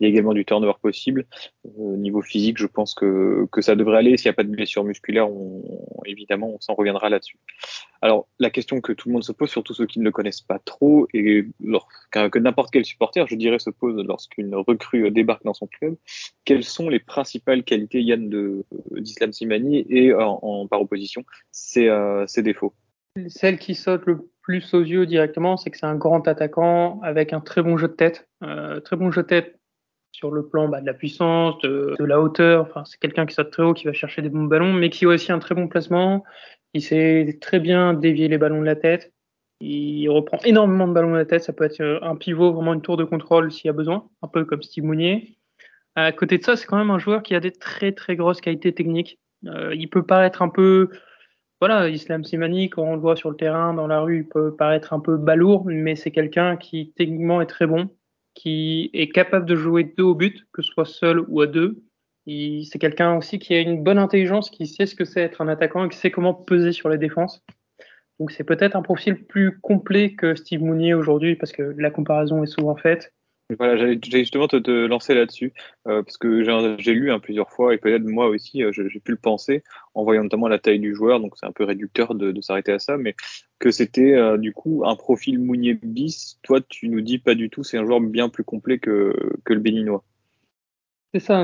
Il 0.00 0.04
y 0.04 0.06
a 0.06 0.10
également 0.10 0.32
du 0.32 0.44
turnover 0.44 0.74
possible. 0.80 1.26
Au 1.64 1.96
niveau 1.96 2.22
physique, 2.22 2.58
je 2.58 2.66
pense 2.66 2.94
que, 2.94 3.46
que 3.50 3.60
ça 3.60 3.74
devrait 3.74 3.98
aller. 3.98 4.16
S'il 4.16 4.28
n'y 4.28 4.32
a 4.32 4.34
pas 4.34 4.44
de 4.44 4.50
blessure 4.50 4.84
musculaire, 4.84 5.28
on, 5.30 5.62
évidemment, 6.06 6.54
on 6.54 6.60
s'en 6.60 6.74
reviendra 6.74 7.08
là-dessus. 7.08 7.38
Alors, 8.00 8.28
la 8.38 8.50
question 8.50 8.80
que 8.80 8.92
tout 8.92 9.08
le 9.08 9.14
monde 9.14 9.24
se 9.24 9.32
pose, 9.32 9.50
surtout 9.50 9.74
ceux 9.74 9.86
qui 9.86 9.98
ne 9.98 10.04
le 10.04 10.12
connaissent 10.12 10.40
pas 10.40 10.60
trop, 10.60 11.08
et 11.12 11.46
que 12.12 12.38
n'importe 12.38 12.70
quel 12.70 12.84
supporter, 12.84 13.26
je 13.26 13.34
dirais, 13.34 13.58
se 13.58 13.70
pose 13.70 13.96
lorsqu'une 14.06 14.54
recrue 14.54 15.10
débarque 15.10 15.42
dans 15.44 15.54
son 15.54 15.66
club, 15.66 15.96
quelles 16.44 16.64
sont 16.64 16.88
les 16.88 17.00
principales 17.00 17.64
qualités, 17.64 18.00
Yann, 18.00 18.62
d'Islam 18.92 19.32
Simani 19.32 19.84
et 19.88 20.14
en, 20.14 20.38
en, 20.42 20.66
par 20.68 20.80
opposition, 20.80 21.24
ses, 21.50 21.88
euh, 21.88 22.24
ses 22.26 22.42
défauts? 22.42 22.72
Celle 23.26 23.58
qui 23.58 23.74
saute 23.74 24.06
le 24.06 24.30
plus 24.42 24.72
aux 24.74 24.82
yeux 24.82 25.06
directement, 25.06 25.56
c'est 25.56 25.70
que 25.70 25.76
c'est 25.76 25.86
un 25.86 25.96
grand 25.96 26.26
attaquant 26.28 27.00
avec 27.02 27.32
un 27.32 27.40
très 27.40 27.62
bon 27.62 27.76
jeu 27.76 27.88
de 27.88 27.94
tête. 27.94 28.28
Euh, 28.44 28.80
très 28.80 28.96
bon 28.96 29.10
jeu 29.10 29.22
de 29.22 29.26
tête 29.26 29.58
sur 30.12 30.30
le 30.30 30.46
plan 30.46 30.68
bah, 30.68 30.80
de 30.80 30.86
la 30.86 30.94
puissance, 30.94 31.58
de, 31.58 31.94
de 31.98 32.04
la 32.04 32.20
hauteur. 32.20 32.62
Enfin, 32.62 32.84
c'est 32.84 32.98
quelqu'un 32.98 33.26
qui 33.26 33.34
saute 33.34 33.50
très 33.50 33.62
haut, 33.62 33.74
qui 33.74 33.86
va 33.86 33.92
chercher 33.92 34.22
des 34.22 34.30
bons 34.30 34.44
ballons, 34.44 34.72
mais 34.72 34.90
qui 34.90 35.04
a 35.04 35.08
aussi 35.08 35.32
un 35.32 35.38
très 35.38 35.54
bon 35.54 35.68
placement. 35.68 36.24
Il 36.74 36.82
sait 36.82 37.38
très 37.40 37.60
bien 37.60 37.94
dévier 37.94 38.28
les 38.28 38.38
ballons 38.38 38.60
de 38.60 38.66
la 38.66 38.76
tête. 38.76 39.12
Il 39.60 40.08
reprend 40.08 40.38
énormément 40.44 40.86
de 40.86 40.92
ballons 40.92 41.12
de 41.12 41.16
la 41.16 41.24
tête. 41.24 41.42
Ça 41.42 41.52
peut 41.52 41.64
être 41.64 42.00
un 42.02 42.16
pivot, 42.16 42.52
vraiment 42.52 42.74
une 42.74 42.82
tour 42.82 42.96
de 42.96 43.04
contrôle 43.04 43.50
s'il 43.50 43.66
y 43.66 43.70
a 43.70 43.72
besoin, 43.72 44.08
un 44.22 44.28
peu 44.28 44.44
comme 44.44 44.62
Steve 44.62 44.84
Mounier. 44.84 45.36
À 45.94 46.12
côté 46.12 46.38
de 46.38 46.44
ça, 46.44 46.56
c'est 46.56 46.66
quand 46.66 46.76
même 46.76 46.90
un 46.90 46.98
joueur 46.98 47.22
qui 47.22 47.34
a 47.34 47.40
des 47.40 47.50
très 47.50 47.92
très 47.92 48.14
grosses 48.14 48.40
qualités 48.40 48.72
techniques. 48.72 49.18
Euh, 49.46 49.74
il 49.74 49.88
peut 49.88 50.04
paraître 50.04 50.42
un 50.42 50.48
peu, 50.48 50.90
voilà, 51.60 51.88
Islam 51.88 52.22
Simani, 52.22 52.70
quand 52.70 52.84
on 52.84 52.94
le 52.94 53.00
voit 53.00 53.16
sur 53.16 53.30
le 53.30 53.36
terrain, 53.36 53.74
dans 53.74 53.88
la 53.88 54.00
rue, 54.00 54.18
il 54.18 54.28
peut 54.28 54.54
paraître 54.54 54.92
un 54.92 55.00
peu 55.00 55.16
balourd, 55.16 55.64
mais 55.66 55.96
c'est 55.96 56.12
quelqu'un 56.12 56.56
qui 56.56 56.92
techniquement 56.96 57.40
est 57.40 57.46
très 57.46 57.66
bon 57.66 57.88
qui 58.38 58.88
est 58.92 59.08
capable 59.08 59.46
de 59.46 59.56
jouer 59.56 59.82
deux 59.82 60.04
au 60.04 60.14
but, 60.14 60.46
que 60.52 60.62
ce 60.62 60.70
soit 60.70 60.84
seul 60.84 61.24
ou 61.26 61.40
à 61.40 61.48
deux. 61.48 61.82
C'est 62.28 62.78
quelqu'un 62.78 63.16
aussi 63.16 63.40
qui 63.40 63.52
a 63.52 63.58
une 63.58 63.82
bonne 63.82 63.98
intelligence, 63.98 64.48
qui 64.48 64.68
sait 64.68 64.86
ce 64.86 64.94
que 64.94 65.04
c'est 65.04 65.22
être 65.22 65.40
un 65.40 65.48
attaquant 65.48 65.84
et 65.84 65.88
qui 65.88 65.98
sait 65.98 66.12
comment 66.12 66.34
peser 66.34 66.70
sur 66.70 66.88
les 66.88 66.98
défenses. 66.98 67.42
Donc 68.20 68.30
c'est 68.30 68.44
peut-être 68.44 68.76
un 68.76 68.82
profil 68.82 69.26
plus 69.26 69.58
complet 69.58 70.14
que 70.14 70.36
Steve 70.36 70.62
Mounier 70.62 70.94
aujourd'hui, 70.94 71.34
parce 71.34 71.50
que 71.50 71.74
la 71.78 71.90
comparaison 71.90 72.44
est 72.44 72.46
souvent 72.46 72.76
faite. 72.76 73.12
Voilà, 73.56 73.78
j'allais 73.78 73.98
justement 74.02 74.46
te, 74.46 74.86
lancer 74.86 75.14
là-dessus, 75.14 75.54
euh, 75.86 76.02
parce 76.02 76.18
que 76.18 76.42
j'ai 76.78 76.92
lu 76.92 77.10
hein, 77.10 77.18
plusieurs 77.18 77.50
fois, 77.50 77.72
et 77.72 77.78
peut-être 77.78 78.04
moi 78.04 78.26
aussi, 78.26 78.62
euh, 78.62 78.72
j'ai 78.72 79.00
pu 79.00 79.10
le 79.10 79.16
penser, 79.16 79.62
en 79.94 80.04
voyant 80.04 80.22
notamment 80.22 80.48
la 80.48 80.58
taille 80.58 80.80
du 80.80 80.94
joueur, 80.94 81.18
donc 81.18 81.32
c'est 81.38 81.46
un 81.46 81.52
peu 81.52 81.64
réducteur 81.64 82.14
de, 82.14 82.38
s'arrêter 82.42 82.72
à 82.72 82.78
ça, 82.78 82.98
mais 82.98 83.14
que 83.58 83.70
c'était 83.70 84.12
euh, 84.12 84.36
du 84.36 84.52
coup 84.52 84.82
un 84.84 84.96
profil 84.96 85.38
Mounier 85.38 85.78
bis. 85.82 86.38
Toi, 86.42 86.60
tu 86.60 86.88
nous 86.88 87.00
dis 87.00 87.18
pas 87.18 87.34
du 87.34 87.48
tout, 87.48 87.64
c'est 87.64 87.78
un 87.78 87.86
joueur 87.86 88.00
bien 88.00 88.28
plus 88.28 88.44
complet 88.44 88.78
que, 88.78 89.14
le 89.46 89.60
Béninois. 89.60 90.04
C'est 91.14 91.20
ça, 91.20 91.42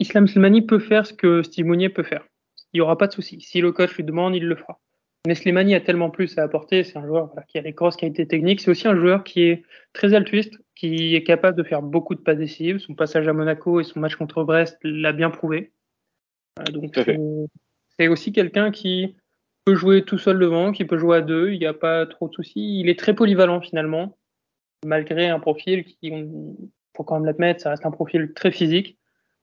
Islam 0.00 0.26
Slimani 0.26 0.62
peut 0.62 0.80
faire 0.80 1.06
ce 1.06 1.12
que 1.12 1.44
Steve 1.44 1.66
Mounier 1.66 1.90
peut 1.90 2.02
faire. 2.02 2.26
Il 2.72 2.78
n'y 2.78 2.80
aura 2.80 2.98
pas 2.98 3.06
de 3.06 3.12
souci. 3.12 3.40
Si 3.40 3.60
le 3.60 3.70
coach 3.70 3.94
lui 3.94 4.02
demande, 4.02 4.34
il 4.34 4.46
le 4.46 4.56
fera. 4.56 4.80
Mais 5.26 5.34
Slimani 5.34 5.74
a 5.74 5.80
tellement 5.80 6.10
plus 6.10 6.38
à 6.38 6.42
apporter. 6.42 6.82
C'est 6.82 6.96
un 6.96 7.06
joueur 7.06 7.30
qui 7.46 7.58
a 7.58 7.62
des 7.62 7.72
grosses 7.72 7.96
qualités 7.96 8.26
techniques. 8.26 8.62
C'est 8.62 8.70
aussi 8.70 8.88
un 8.88 8.96
joueur 8.96 9.22
qui 9.22 9.42
est 9.42 9.62
très 9.92 10.14
altruiste, 10.14 10.54
qui 10.80 11.14
est 11.14 11.22
capable 11.22 11.58
de 11.58 11.62
faire 11.62 11.82
beaucoup 11.82 12.14
de 12.14 12.20
passes 12.20 12.38
décisives. 12.38 12.78
Son 12.78 12.94
passage 12.94 13.28
à 13.28 13.32
Monaco 13.32 13.80
et 13.80 13.84
son 13.84 14.00
match 14.00 14.16
contre 14.16 14.44
Brest 14.44 14.78
l'a 14.82 15.12
bien 15.12 15.30
prouvé. 15.30 15.72
Euh, 16.58 16.64
donc 16.64 16.98
c'est 17.98 18.08
aussi 18.08 18.32
quelqu'un 18.32 18.70
qui 18.70 19.16
peut 19.64 19.74
jouer 19.74 20.04
tout 20.04 20.18
seul 20.18 20.38
devant, 20.38 20.72
qui 20.72 20.84
peut 20.84 20.98
jouer 20.98 21.18
à 21.18 21.20
deux. 21.20 21.50
Il 21.50 21.58
n'y 21.58 21.66
a 21.66 21.74
pas 21.74 22.06
trop 22.06 22.28
de 22.28 22.34
soucis. 22.34 22.80
Il 22.80 22.88
est 22.88 22.98
très 22.98 23.14
polyvalent 23.14 23.60
finalement, 23.60 24.16
malgré 24.86 25.28
un 25.28 25.38
profil 25.38 25.84
qui, 25.84 26.10
faut 26.96 27.04
quand 27.04 27.16
même 27.16 27.26
l'admettre, 27.26 27.60
ça 27.60 27.70
reste 27.70 27.84
un 27.84 27.90
profil 27.90 28.32
très 28.32 28.50
physique, 28.50 28.98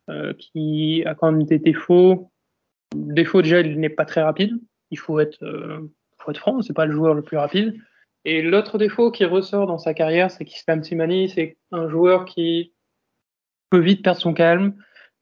euh, 0.09 0.33
qui 0.33 1.03
a 1.05 1.13
quand 1.13 1.31
même 1.31 1.43
des 1.43 1.59
défauts. 1.59 2.31
Défaut 2.95 3.41
déjà, 3.41 3.61
il 3.61 3.79
n'est 3.79 3.89
pas 3.89 4.05
très 4.05 4.23
rapide 4.23 4.59
il 4.91 4.99
faut 4.99 5.19
être, 5.19 5.43
euh, 5.43 5.79
faut 6.17 6.31
être 6.31 6.39
franc, 6.39 6.61
c'est 6.61 6.73
pas 6.73 6.85
le 6.85 6.93
joueur 6.93 7.13
le 7.13 7.21
plus 7.21 7.37
rapide. 7.37 7.75
Et 8.25 8.41
l'autre 8.41 8.77
défaut 8.77 9.11
qui 9.11 9.25
ressort 9.25 9.67
dans 9.67 9.77
sa 9.77 9.93
carrière, 9.93 10.31
c'est 10.31 10.45
qu'Islam 10.45 10.83
Simani, 10.83 11.29
c'est 11.29 11.57
un 11.71 11.87
joueur 11.87 12.25
qui 12.25 12.73
peut 13.69 13.79
vite 13.79 14.03
perdre 14.03 14.19
son 14.19 14.33
calme, 14.33 14.75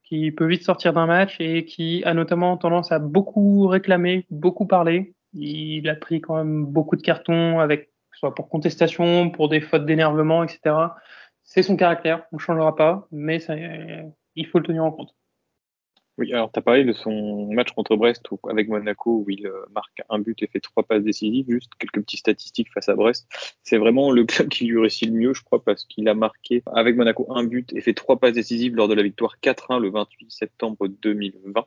qui 0.04 0.32
peut 0.32 0.46
vite 0.46 0.64
sortir 0.64 0.94
d'un 0.94 1.06
match 1.06 1.38
et 1.40 1.66
qui 1.66 2.04
a 2.06 2.14
notamment 2.14 2.58
tendance 2.58 2.92
à 2.92 3.00
beaucoup 3.00 3.68
réclamer, 3.68 4.25
beaucoup 4.30 4.66
parler. 4.66 5.14
Il 5.34 5.90
a 5.90 5.96
pris 5.96 6.22
quand 6.22 6.36
même 6.36 6.66
beaucoup 6.66 6.96
de 6.96 7.02
cartons 7.02 7.60
avec, 7.60 7.92
soit 8.14 8.34
pour 8.34 8.50
contestation, 8.50 9.30
pour 9.30 9.50
des 9.50 9.62
fautes 9.62 9.86
d'énervement, 9.86 10.44
etc. 10.44 10.75
C'est 11.44 11.64
son 11.64 11.75
caractère, 11.75 12.24
on 12.32 12.38
ne 12.38 12.42
changera 12.42 12.75
pas, 12.75 13.08
mais 13.12 13.40
il 14.36 14.48
faut 14.48 14.60
le 14.60 14.66
tenir 14.66 14.84
en 14.84 14.92
compte. 14.92 15.16
Oui, 16.17 16.31
alors 16.31 16.50
tu 16.50 16.62
parlé 16.62 16.86
de 16.86 16.93
son 16.93 17.51
match 17.51 17.72
contre 17.74 17.98
Brest 17.98 18.25
avec 18.50 18.69
Monaco 18.69 19.25
où 19.25 19.29
il 19.29 19.48
euh, 19.48 19.65
marque 19.74 20.01
un 20.10 20.19
but 20.19 20.41
et 20.43 20.48
fait 20.48 20.62
trois 20.62 20.84
passes 20.84 21.03
décisives, 21.03 21.45
juste 21.50 21.74
quelques 21.77 22.00
petites 22.00 22.22
statistiques 22.22 22.72
face 22.74 22.88
à 22.88 22.95
Brest. 22.95 23.27
C'est 23.63 23.77
vraiment 23.77 24.12
le 24.12 24.24
club 24.24 24.48
qui 24.48 24.65
lui 24.65 24.79
réussit 24.79 25.10
le 25.10 25.15
mieux, 25.15 25.34
je 25.34 25.43
crois, 25.43 25.62
parce 25.62 25.84
qu'il 25.84 26.07
a 26.07 26.13
marqué 26.13 26.63
avec 26.67 26.95
Monaco 26.95 27.27
un 27.36 27.43
but 27.43 27.74
et 27.74 27.81
fait 27.81 27.93
trois 27.93 28.17
passes 28.17 28.34
décisives 28.34 28.77
lors 28.77 28.88
de 28.88 28.93
la 28.93 29.03
victoire 29.03 29.36
4-1 29.43 29.81
le 29.81 29.89
28 29.89 30.31
septembre 30.31 30.88
2020. 30.88 31.65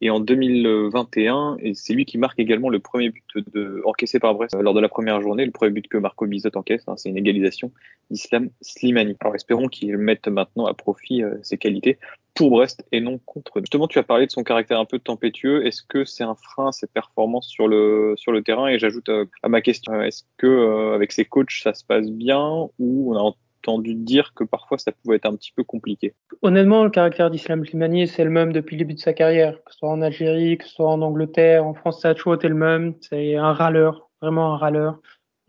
Et 0.00 0.10
en 0.10 0.20
2021, 0.20 1.56
et 1.60 1.74
c'est 1.74 1.92
lui 1.92 2.04
qui 2.04 2.18
marque 2.18 2.38
également 2.38 2.68
le 2.68 2.78
premier 2.78 3.10
but 3.10 3.24
de, 3.52 3.82
encaissé 3.84 4.20
par 4.20 4.34
Brest 4.34 4.54
lors 4.60 4.74
de 4.74 4.80
la 4.80 4.88
première 4.88 5.20
journée, 5.20 5.44
le 5.44 5.50
premier 5.50 5.72
but 5.72 5.88
que 5.88 5.98
Marco 5.98 6.24
Bizot 6.24 6.50
encaisse, 6.54 6.84
hein, 6.86 6.94
c'est 6.96 7.08
une 7.08 7.16
égalisation 7.16 7.72
d'Islam 8.10 8.50
Slimani. 8.60 9.16
Alors 9.20 9.34
espérons 9.34 9.66
qu'il 9.66 9.96
mette 9.98 10.28
maintenant 10.28 10.66
à 10.66 10.74
profit 10.74 11.24
euh, 11.24 11.34
ses 11.42 11.58
qualités 11.58 11.98
pour 12.34 12.50
Brest 12.50 12.84
et 12.92 13.00
non 13.00 13.18
contre. 13.18 13.58
Justement, 13.58 13.88
tu 13.88 13.98
as 13.98 14.04
parlé 14.04 14.26
de 14.26 14.30
son 14.30 14.44
caractère 14.44 14.78
un 14.78 14.84
peu 14.84 15.00
tempétueux. 15.00 15.66
Est-ce 15.66 15.82
que 15.82 16.04
c'est 16.04 16.22
un 16.22 16.36
frein 16.36 16.70
ses 16.70 16.86
performances 16.86 17.48
sur 17.48 17.66
le 17.66 18.14
sur 18.16 18.30
le 18.30 18.42
terrain? 18.42 18.68
Et 18.68 18.78
j'ajoute 18.78 19.08
euh, 19.08 19.24
à 19.42 19.48
ma 19.48 19.60
question, 19.60 20.00
est-ce 20.00 20.22
que 20.36 20.46
euh, 20.46 20.94
avec 20.94 21.10
ses 21.10 21.24
coachs 21.24 21.60
ça 21.60 21.74
se 21.74 21.84
passe 21.84 22.08
bien 22.08 22.68
ou 22.78 23.12
on 23.12 23.16
a 23.16 23.34
entendu 23.68 23.94
dire 23.94 24.32
que 24.34 24.44
parfois 24.44 24.78
ça 24.78 24.92
pouvait 24.92 25.16
être 25.16 25.26
un 25.26 25.36
petit 25.36 25.52
peu 25.52 25.64
compliqué. 25.64 26.14
Honnêtement, 26.42 26.84
le 26.84 26.90
caractère 26.90 27.30
d'Islam 27.30 27.64
Slimani, 27.64 28.06
c'est 28.08 28.24
le 28.24 28.30
même 28.30 28.52
depuis 28.52 28.76
le 28.76 28.78
début 28.78 28.94
de 28.94 29.00
sa 29.00 29.12
carrière, 29.12 29.62
que 29.64 29.72
ce 29.72 29.78
soit 29.78 29.90
en 29.90 30.00
Algérie, 30.02 30.58
que 30.58 30.64
ce 30.64 30.70
soit 30.70 30.88
en 30.88 31.02
Angleterre, 31.02 31.66
en 31.66 31.74
France, 31.74 32.00
ça 32.00 32.10
a 32.10 32.14
toujours 32.14 32.34
été 32.34 32.48
le 32.48 32.54
même. 32.54 32.94
C'est 33.00 33.36
un 33.36 33.52
râleur, 33.52 34.08
vraiment 34.22 34.54
un 34.54 34.56
râleur. 34.56 35.00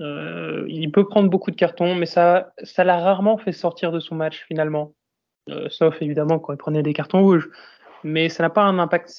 Euh, 0.02 0.66
il 0.68 0.92
peut 0.92 1.08
prendre 1.08 1.30
beaucoup 1.30 1.52
de 1.52 1.56
cartons, 1.56 1.96
mais 1.96 2.06
ça, 2.06 2.54
ça 2.64 2.84
l'a 2.84 3.00
rarement 3.00 3.38
fait 3.38 3.52
sortir 3.52 3.92
de 3.92 4.00
son 4.00 4.16
match 4.16 4.46
finalement. 4.48 4.94
Euh, 5.50 5.68
sauf 5.70 6.02
évidemment 6.02 6.40
quand 6.40 6.54
il 6.54 6.58
prenait 6.58 6.84
des 6.84 6.94
cartons 6.94 7.22
rouges. 7.22 7.50
Mais 8.04 8.30
ça 8.30 8.44
n'a 8.44 8.50
pas 8.50 8.64
un 8.64 8.80
impact 8.80 9.10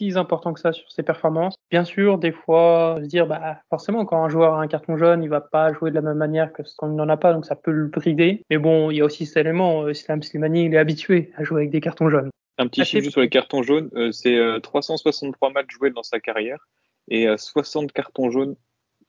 si 0.00 0.18
important 0.18 0.54
que 0.54 0.60
ça 0.60 0.72
sur 0.72 0.90
ses 0.90 1.02
performances. 1.02 1.54
Bien 1.70 1.84
sûr, 1.84 2.18
des 2.18 2.32
fois, 2.32 2.98
se 3.00 3.06
dire, 3.06 3.26
bah, 3.26 3.60
forcément, 3.68 4.04
quand 4.06 4.24
un 4.24 4.28
joueur 4.28 4.54
a 4.54 4.62
un 4.62 4.66
carton 4.66 4.96
jaune, 4.96 5.22
il 5.22 5.28
va 5.28 5.40
pas 5.40 5.72
jouer 5.72 5.90
de 5.90 5.94
la 5.94 6.00
même 6.00 6.16
manière 6.16 6.52
que 6.52 6.62
quand 6.76 6.88
il 6.88 6.96
n'en 6.96 7.08
a 7.08 7.16
pas, 7.16 7.32
donc 7.32 7.44
ça 7.44 7.56
peut 7.56 7.70
le 7.70 7.88
brider. 7.88 8.42
Mais 8.50 8.58
bon, 8.58 8.90
il 8.90 8.96
y 8.96 9.00
a 9.00 9.04
aussi 9.04 9.26
cet 9.26 9.38
élément, 9.38 9.82
euh, 9.82 9.92
Islam 9.92 10.22
Slimani, 10.22 10.66
il 10.66 10.74
est 10.74 10.78
habitué 10.78 11.32
à 11.36 11.44
jouer 11.44 11.62
avec 11.62 11.70
des 11.70 11.80
cartons 11.80 12.08
jaunes. 12.08 12.30
Un 12.58 12.66
petit 12.66 12.84
chiffre 12.84 13.10
sur 13.10 13.20
les 13.20 13.28
cartons 13.28 13.62
jaunes, 13.62 13.90
euh, 13.94 14.12
c'est 14.12 14.38
363 14.62 15.50
matchs 15.50 15.70
joués 15.70 15.90
dans 15.90 16.02
sa 16.02 16.20
carrière 16.20 16.66
et 17.08 17.26
60 17.36 17.92
cartons 17.92 18.30
jaunes 18.30 18.54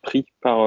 pris 0.02 0.26
par, 0.42 0.58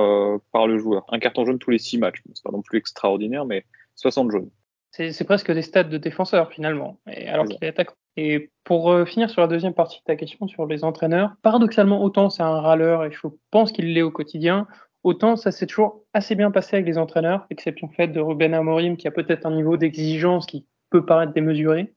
par 0.53 0.67
le 0.67 0.79
joueur. 0.79 1.05
Un 1.09 1.19
carton 1.19 1.45
jaune 1.45 1.59
tous 1.59 1.71
les 1.71 1.79
6 1.79 1.99
matchs. 1.99 2.23
C'est 2.35 2.45
pas 2.45 2.53
non 2.53 2.63
plus 2.63 2.79
extraordinaire, 2.79 3.47
mais 3.47 3.65
60 3.97 4.31
jaunes. 4.31 4.51
C'est 4.91 5.25
presque 5.25 5.51
des 5.51 5.63
stats 5.63 5.85
de 5.85 5.99
défenseur 5.99 6.53
finalement, 6.53 7.01
et 7.11 7.27
alors 7.27 7.47
qu'il 7.47 7.59
est 7.63 7.69
attaquant. 7.69 7.97
Et 8.17 8.51
pour 8.63 8.93
euh, 8.93 9.05
finir 9.05 9.29
sur 9.29 9.41
la 9.41 9.49
deuxième 9.49 9.75
partie 9.75 9.99
de 9.99 10.05
ta 10.05 10.17
question 10.17 10.47
sur 10.47 10.67
les 10.67 10.85
entraîneurs, 10.85 11.33
paradoxalement, 11.43 12.03
autant 12.03 12.31
c'est 12.31 12.43
un 12.43 12.61
râleur 12.61 13.05
et 13.05 13.11
je 13.11 13.27
pense 13.51 13.73
qu'il 13.73 13.93
l'est 13.93 14.03
au 14.03 14.11
quotidien, 14.11 14.67
autant 15.03 15.37
ça 15.37 15.51
s'est 15.51 15.67
toujours 15.67 16.05
assez 16.13 16.35
bien 16.35 16.51
passé 16.51 16.77
avec 16.77 16.87
les 16.87 16.99
entraîneurs, 16.99 17.47
exception 17.51 17.89
faite 17.89 18.13
de 18.13 18.21
Ruben 18.21 18.55
Amorim 18.55 18.97
qui 18.97 19.09
a 19.09 19.11
peut-être 19.11 19.47
un 19.47 19.55
niveau 19.55 19.77
d'exigence 19.77 20.47
qui 20.47 20.67
peut 20.91 21.05
paraître 21.05 21.33
démesuré. 21.33 21.93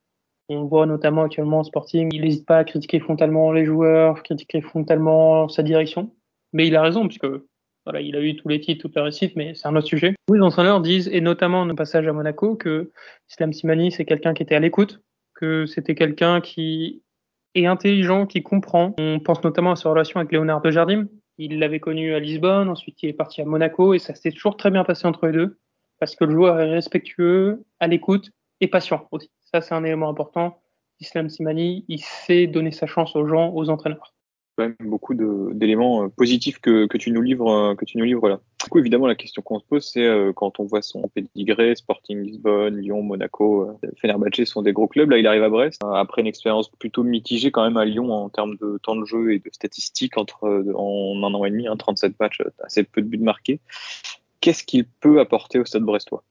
On 0.49 0.63
voit 0.63 0.85
notamment 0.85 1.23
actuellement 1.23 1.59
en 1.59 1.63
Sporting, 1.63 2.09
il 2.13 2.21
n'hésite 2.21 2.45
pas 2.45 2.57
à 2.57 2.63
critiquer 2.63 2.99
frontalement 2.99 3.51
les 3.51 3.65
joueurs, 3.65 4.23
critiquer 4.23 4.61
frontalement 4.61 5.49
sa 5.49 5.61
direction. 5.61 6.11
Mais 6.53 6.67
il 6.67 6.75
a 6.77 6.81
raison, 6.81 7.05
puisque 7.05 7.27
voilà, 7.85 7.99
il 8.01 8.15
a 8.15 8.21
eu 8.21 8.35
tous 8.37 8.47
les 8.47 8.59
titres, 8.61 8.81
toute 8.81 8.95
la 8.95 9.03
réussite, 9.03 9.35
mais 9.35 9.55
c'est 9.55 9.67
un 9.67 9.75
autre 9.75 9.87
sujet. 9.87 10.15
Les 10.33 10.41
entraîneurs 10.41 10.79
disent, 10.81 11.09
et 11.09 11.19
notamment 11.19 11.63
au 11.63 11.75
passage 11.75 12.07
à 12.07 12.13
Monaco, 12.13 12.55
que 12.55 12.91
Islam 13.29 13.51
Simani, 13.51 13.91
c'est 13.91 14.05
quelqu'un 14.05 14.33
qui 14.33 14.43
était 14.43 14.55
à 14.55 14.59
l'écoute, 14.59 15.01
que 15.37 15.65
c'était 15.65 15.95
quelqu'un 15.95 16.41
qui 16.41 17.03
est 17.55 17.65
intelligent, 17.65 18.25
qui 18.25 18.43
comprend. 18.43 18.95
On 18.99 19.19
pense 19.19 19.43
notamment 19.43 19.71
à 19.71 19.75
sa 19.75 19.89
relation 19.89 20.19
avec 20.19 20.31
Léonard 20.31 20.61
de 20.61 20.71
Jardim. 20.71 21.07
Il 21.37 21.59
l'avait 21.59 21.79
connu 21.79 22.13
à 22.13 22.19
Lisbonne, 22.19 22.67
ensuite 22.67 23.01
il 23.03 23.09
est 23.09 23.13
parti 23.13 23.41
à 23.41 23.45
Monaco, 23.45 23.93
et 23.93 23.99
ça 23.99 24.15
s'est 24.15 24.31
toujours 24.31 24.57
très 24.57 24.71
bien 24.71 24.83
passé 24.83 25.07
entre 25.07 25.27
les 25.27 25.33
deux, 25.33 25.59
parce 25.99 26.15
que 26.15 26.25
le 26.25 26.31
joueur 26.31 26.59
est 26.59 26.71
respectueux, 26.71 27.63
à 27.79 27.87
l'écoute 27.87 28.31
et 28.59 28.67
patient 28.67 29.07
aussi. 29.11 29.29
Ça, 29.45 29.61
c'est 29.61 29.75
un 29.75 29.83
élément 29.83 30.09
important. 30.09 30.59
Islam 30.99 31.29
Simani, 31.29 31.85
il 31.87 31.99
sait 31.99 32.47
donner 32.47 32.71
sa 32.71 32.87
chance 32.87 33.15
aux 33.15 33.27
gens, 33.27 33.53
aux 33.53 33.69
entraîneurs 33.69 34.15
quand 34.57 34.63
même 34.63 34.75
beaucoup 34.79 35.13
d'éléments 35.13 36.03
euh, 36.03 36.07
positifs 36.09 36.59
que, 36.59 36.87
que, 36.87 36.97
tu 36.97 37.11
nous 37.11 37.21
livres, 37.21 37.51
euh, 37.51 37.75
que 37.75 37.85
tu 37.85 37.97
nous 37.97 38.05
livres 38.05 38.27
là. 38.27 38.39
Du 38.63 38.69
coup, 38.69 38.79
évidemment, 38.79 39.07
la 39.07 39.15
question 39.15 39.41
qu'on 39.41 39.59
se 39.59 39.65
pose, 39.65 39.87
c'est 39.87 40.05
euh, 40.05 40.33
quand 40.33 40.59
on 40.59 40.65
voit 40.65 40.81
son 40.81 41.07
pédigré, 41.07 41.75
Sporting 41.75 42.19
Lisbonne, 42.21 42.77
Lyon, 42.77 43.03
Monaco, 43.03 43.79
Fenerbahçe 44.01 44.45
sont 44.45 44.63
des 44.63 44.73
gros 44.73 44.87
clubs. 44.87 45.09
Là, 45.09 45.19
il 45.19 45.27
arrive 45.27 45.43
à 45.43 45.49
Brest 45.49 45.81
après 45.93 46.21
une 46.21 46.27
expérience 46.27 46.69
plutôt 46.69 47.03
mitigée 47.03 47.51
quand 47.51 47.63
même 47.63 47.77
à 47.77 47.85
Lyon 47.85 48.11
en 48.11 48.29
termes 48.29 48.55
de 48.57 48.79
temps 48.81 48.95
de 48.95 49.05
jeu 49.05 49.33
et 49.33 49.39
de 49.39 49.49
statistiques 49.51 50.17
entre 50.17 50.65
en 50.75 51.23
un 51.23 51.33
an 51.33 51.45
et 51.45 51.51
demi, 51.51 51.67
hein, 51.67 51.77
37 51.77 52.19
matchs, 52.19 52.41
assez 52.61 52.83
peu 52.83 53.01
de 53.01 53.07
buts 53.07 53.19
marqués. 53.19 53.59
Qu'est-ce 54.41 54.63
qu'il 54.63 54.85
peut 54.85 55.19
apporter 55.19 55.59
au 55.59 55.65
Stade 55.65 55.83
Brestois? 55.83 56.23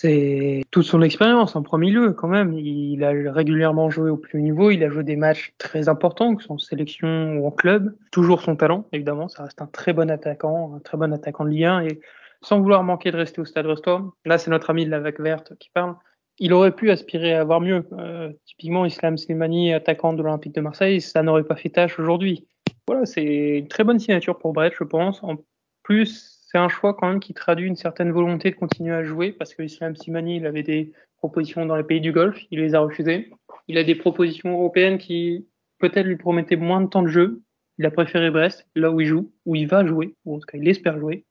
C'est 0.00 0.62
toute 0.70 0.84
son 0.84 1.02
expérience 1.02 1.56
en 1.56 1.62
premier 1.64 1.90
lieu 1.90 2.12
quand 2.12 2.28
même. 2.28 2.52
Il 2.56 3.02
a 3.02 3.10
régulièrement 3.32 3.90
joué 3.90 4.10
au 4.10 4.16
plus 4.16 4.38
haut 4.38 4.42
niveau, 4.42 4.70
il 4.70 4.84
a 4.84 4.90
joué 4.90 5.02
des 5.02 5.16
matchs 5.16 5.54
très 5.58 5.88
importants, 5.88 6.36
que 6.36 6.42
ce 6.42 6.46
soit 6.46 6.54
en 6.54 6.58
sélection 6.58 7.36
ou 7.36 7.48
en 7.48 7.50
club. 7.50 7.96
Toujours 8.12 8.40
son 8.40 8.54
talent, 8.54 8.86
évidemment, 8.92 9.26
ça 9.26 9.42
reste 9.42 9.60
un 9.60 9.66
très 9.66 9.92
bon 9.92 10.08
attaquant, 10.08 10.76
un 10.76 10.78
très 10.78 10.96
bon 10.96 11.12
attaquant 11.12 11.44
de 11.44 11.50
Ligue 11.50 11.90
et 11.90 12.00
sans 12.42 12.60
vouloir 12.60 12.84
manquer 12.84 13.10
de 13.10 13.16
rester 13.16 13.40
au 13.40 13.44
Stade 13.44 13.66
Brestois. 13.66 14.14
Là, 14.24 14.38
c'est 14.38 14.52
notre 14.52 14.70
ami 14.70 14.84
de 14.84 14.90
la 14.90 15.00
vague 15.00 15.20
verte 15.20 15.54
qui 15.58 15.68
parle. 15.74 15.96
Il 16.38 16.52
aurait 16.52 16.76
pu 16.76 16.92
aspirer 16.92 17.34
à 17.34 17.40
avoir 17.40 17.60
mieux. 17.60 17.84
Euh, 17.94 18.32
typiquement, 18.46 18.84
Islam 18.84 19.18
Slimani, 19.18 19.74
attaquant 19.74 20.12
de 20.12 20.22
l'Olympique 20.22 20.54
de 20.54 20.60
Marseille, 20.60 21.00
ça 21.00 21.24
n'aurait 21.24 21.42
pas 21.42 21.56
fait 21.56 21.70
tâche 21.70 21.98
aujourd'hui. 21.98 22.46
Voilà, 22.86 23.04
c'est 23.04 23.58
une 23.58 23.66
très 23.66 23.82
bonne 23.82 23.98
signature 23.98 24.38
pour 24.38 24.52
Brett, 24.52 24.74
je 24.78 24.84
pense. 24.84 25.24
En 25.24 25.38
plus, 25.82 26.37
c'est 26.50 26.56
un 26.58 26.70
choix 26.70 26.94
quand 26.94 27.08
même 27.08 27.20
qui 27.20 27.34
traduit 27.34 27.66
une 27.66 27.76
certaine 27.76 28.10
volonté 28.10 28.50
de 28.50 28.56
continuer 28.56 28.94
à 28.94 29.04
jouer 29.04 29.32
parce 29.32 29.54
que 29.54 29.62
Islam 29.62 29.94
Simani, 29.94 30.38
il 30.38 30.46
avait 30.46 30.62
des 30.62 30.92
propositions 31.18 31.66
dans 31.66 31.76
les 31.76 31.82
pays 31.82 32.00
du 32.00 32.10
Golfe, 32.10 32.40
il 32.50 32.60
les 32.60 32.74
a 32.74 32.80
refusées. 32.80 33.30
Il 33.68 33.76
a 33.76 33.84
des 33.84 33.94
propositions 33.94 34.54
européennes 34.54 34.96
qui 34.96 35.46
peut-être 35.78 36.06
lui 36.06 36.16
promettaient 36.16 36.56
moins 36.56 36.80
de 36.80 36.88
temps 36.88 37.02
de 37.02 37.08
jeu. 37.08 37.42
Il 37.76 37.84
a 37.84 37.90
préféré 37.90 38.30
Brest, 38.30 38.66
là 38.74 38.90
où 38.90 38.98
il 39.02 39.06
joue, 39.06 39.30
où 39.44 39.56
il 39.56 39.68
va 39.68 39.84
jouer, 39.84 40.14
ou 40.24 40.36
en 40.36 40.38
tout 40.38 40.46
cas 40.46 40.56
il 40.56 40.66
espère 40.66 40.98
jouer. 40.98 41.26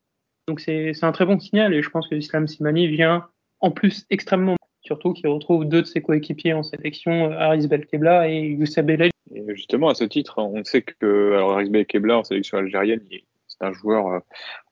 Donc 0.47 0.59
c'est 0.59 0.93
un 1.01 1.11
très 1.11 1.25
bon 1.25 1.39
signal 1.39 1.73
et 1.73 1.81
je 1.81 1.89
pense 1.89 2.07
que 2.07 2.13
Islam 2.13 2.47
Simani 2.47 2.87
vient 2.87 3.27
en 3.59 3.71
plus 3.71 4.05
extrêmement 4.11 4.55
surtout 4.81 5.13
qu'il 5.13 5.27
retrouve 5.29 5.65
deux 5.65 5.81
de 5.81 5.87
ses 5.87 6.01
coéquipiers 6.01 6.53
en 6.53 6.63
sélection, 6.63 7.31
Haris 7.31 7.67
Belkebla 7.67 8.29
et 8.29 8.39
Youssef 8.39 8.85
Bellel. 8.85 9.09
Et 9.33 9.43
justement, 9.55 9.89
à 9.89 9.95
ce 9.95 10.03
titre, 10.03 10.37
on 10.37 10.63
sait 10.63 10.83
que 10.83 11.33
Haris 11.33 11.69
Belkebla 11.69 12.19
en 12.19 12.23
sélection 12.23 12.59
algérienne, 12.59 13.01
c'est 13.47 13.65
un 13.65 13.73
joueur 13.73 14.21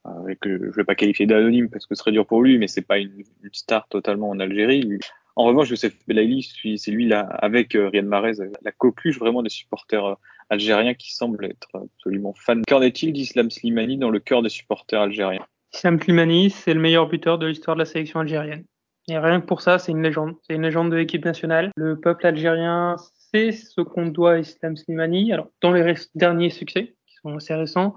euh, 0.05 0.24
avec, 0.24 0.39
je 0.43 0.50
ne 0.50 0.71
vais 0.71 0.83
pas 0.83 0.95
qualifier 0.95 1.25
d'anonyme 1.25 1.69
parce 1.69 1.85
que 1.85 1.95
ce 1.95 2.00
serait 2.00 2.12
dur 2.12 2.25
pour 2.25 2.41
lui, 2.41 2.57
mais 2.57 2.67
c'est 2.67 2.81
pas 2.81 2.97
une, 2.97 3.24
star 3.51 3.88
totalement 3.88 4.29
en 4.29 4.39
Algérie. 4.39 5.00
En 5.35 5.45
revanche, 5.45 5.69
Youssef 5.69 5.93
Belaïli, 6.07 6.43
c'est 6.77 6.91
lui 6.91 7.07
là, 7.07 7.21
avec 7.21 7.75
euh, 7.75 7.89
Riyad 7.89 8.05
Mahrez, 8.05 8.33
la 8.62 8.71
coqueluche 8.71 9.19
vraiment 9.19 9.43
des 9.43 9.50
supporters 9.50 10.05
euh, 10.05 10.15
algériens 10.50 10.93
qui 10.93 11.13
semblent 11.13 11.45
être 11.45 11.69
absolument 11.74 12.33
fans. 12.33 12.62
Qu'en 12.67 12.81
est-il 12.81 13.12
d'Islam 13.12 13.50
Slimani 13.50 13.97
dans 13.97 14.09
le 14.09 14.19
cœur 14.19 14.41
des 14.41 14.50
supporters 14.50 15.01
algériens? 15.01 15.45
Islam 15.74 16.00
Slimani, 16.00 16.51
c'est 16.51 16.74
le 16.74 16.79
meilleur 16.79 17.09
buteur 17.09 17.38
de 17.38 17.47
l'histoire 17.47 17.75
de 17.75 17.81
la 17.81 17.85
sélection 17.85 18.21
algérienne. 18.21 18.63
Et 19.07 19.17
rien 19.17 19.39
que 19.41 19.45
pour 19.45 19.62
ça, 19.62 19.77
c'est 19.77 19.91
une 19.91 20.01
légende. 20.01 20.35
C'est 20.41 20.55
une 20.55 20.63
légende 20.63 20.89
de 20.89 20.95
l'équipe 20.95 21.24
nationale. 21.24 21.69
Le 21.75 22.00
peuple 22.00 22.25
algérien 22.25 22.95
sait 22.97 23.51
ce 23.51 23.81
qu'on 23.81 24.07
doit 24.07 24.33
à 24.33 24.38
Islam 24.39 24.75
Slimani. 24.75 25.31
Alors, 25.31 25.50
dans 25.62 25.71
les 25.71 25.95
derniers 26.15 26.50
succès, 26.50 26.95
qui 27.05 27.15
sont 27.21 27.35
assez 27.35 27.53
récents, 27.53 27.93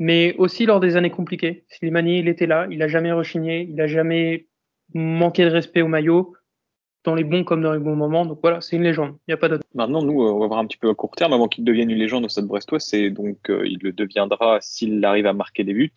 mais 0.00 0.34
aussi 0.38 0.64
lors 0.64 0.80
des 0.80 0.96
années 0.96 1.10
compliquées. 1.10 1.64
Slimani, 1.68 2.18
il 2.18 2.28
était 2.28 2.46
là, 2.46 2.66
il 2.70 2.82
a 2.82 2.88
jamais 2.88 3.12
rechigné, 3.12 3.68
il 3.70 3.80
a 3.80 3.86
jamais 3.86 4.46
manqué 4.94 5.44
de 5.44 5.50
respect 5.50 5.82
au 5.82 5.88
maillot, 5.88 6.34
dans 7.04 7.14
les 7.14 7.22
bons 7.22 7.44
comme 7.44 7.62
dans 7.62 7.72
les 7.72 7.78
bons 7.78 7.96
moments. 7.96 8.24
Donc 8.24 8.38
voilà, 8.42 8.62
c'est 8.62 8.76
une 8.76 8.82
légende. 8.82 9.16
Il 9.28 9.30
n'y 9.30 9.34
a 9.34 9.36
pas 9.36 9.50
d'autre. 9.50 9.62
Maintenant, 9.74 10.02
nous, 10.02 10.22
on 10.22 10.40
va 10.40 10.46
voir 10.46 10.58
un 10.58 10.66
petit 10.66 10.78
peu 10.78 10.88
à 10.88 10.94
court 10.94 11.14
terme, 11.14 11.34
avant 11.34 11.48
qu'il 11.48 11.64
devienne 11.64 11.90
une 11.90 11.98
légende 11.98 12.24
au 12.24 12.28
Stade 12.30 12.46
Brestois, 12.46 12.80
c'est 12.80 13.10
donc 13.10 13.50
euh, 13.50 13.66
il 13.66 13.78
le 13.82 13.92
deviendra 13.92 14.58
s'il 14.62 15.04
arrive 15.04 15.26
à 15.26 15.34
marquer 15.34 15.64
des 15.64 15.74
buts, 15.74 15.92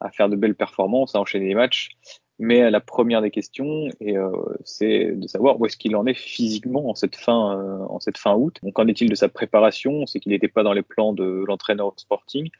à 0.00 0.10
faire 0.10 0.28
de 0.28 0.34
belles 0.34 0.56
performances, 0.56 1.14
à 1.14 1.20
enchaîner 1.20 1.46
les 1.46 1.54
matchs. 1.54 1.90
Mais 2.38 2.68
la 2.70 2.80
première 2.80 3.22
des 3.22 3.30
questions, 3.30 3.88
euh, 4.02 4.30
c'est 4.64 5.12
de 5.12 5.26
savoir 5.28 5.60
où 5.60 5.66
est-ce 5.66 5.76
qu'il 5.76 5.94
en 5.94 6.04
est 6.04 6.14
physiquement 6.14 6.90
en 6.90 6.94
cette 6.94 7.14
fin, 7.14 7.56
euh, 7.58 8.34
août. 8.36 8.58
Qu'en 8.74 8.88
est-il 8.88 9.08
de 9.08 9.14
sa 9.14 9.28
préparation? 9.28 10.04
C'est 10.06 10.18
qu'il 10.18 10.32
n'était 10.32 10.48
pas 10.48 10.64
dans 10.64 10.72
les 10.72 10.82
plans 10.82 11.12
de 11.12 11.44
l'entraîneur 11.46 11.92
Sporting. 11.96 12.50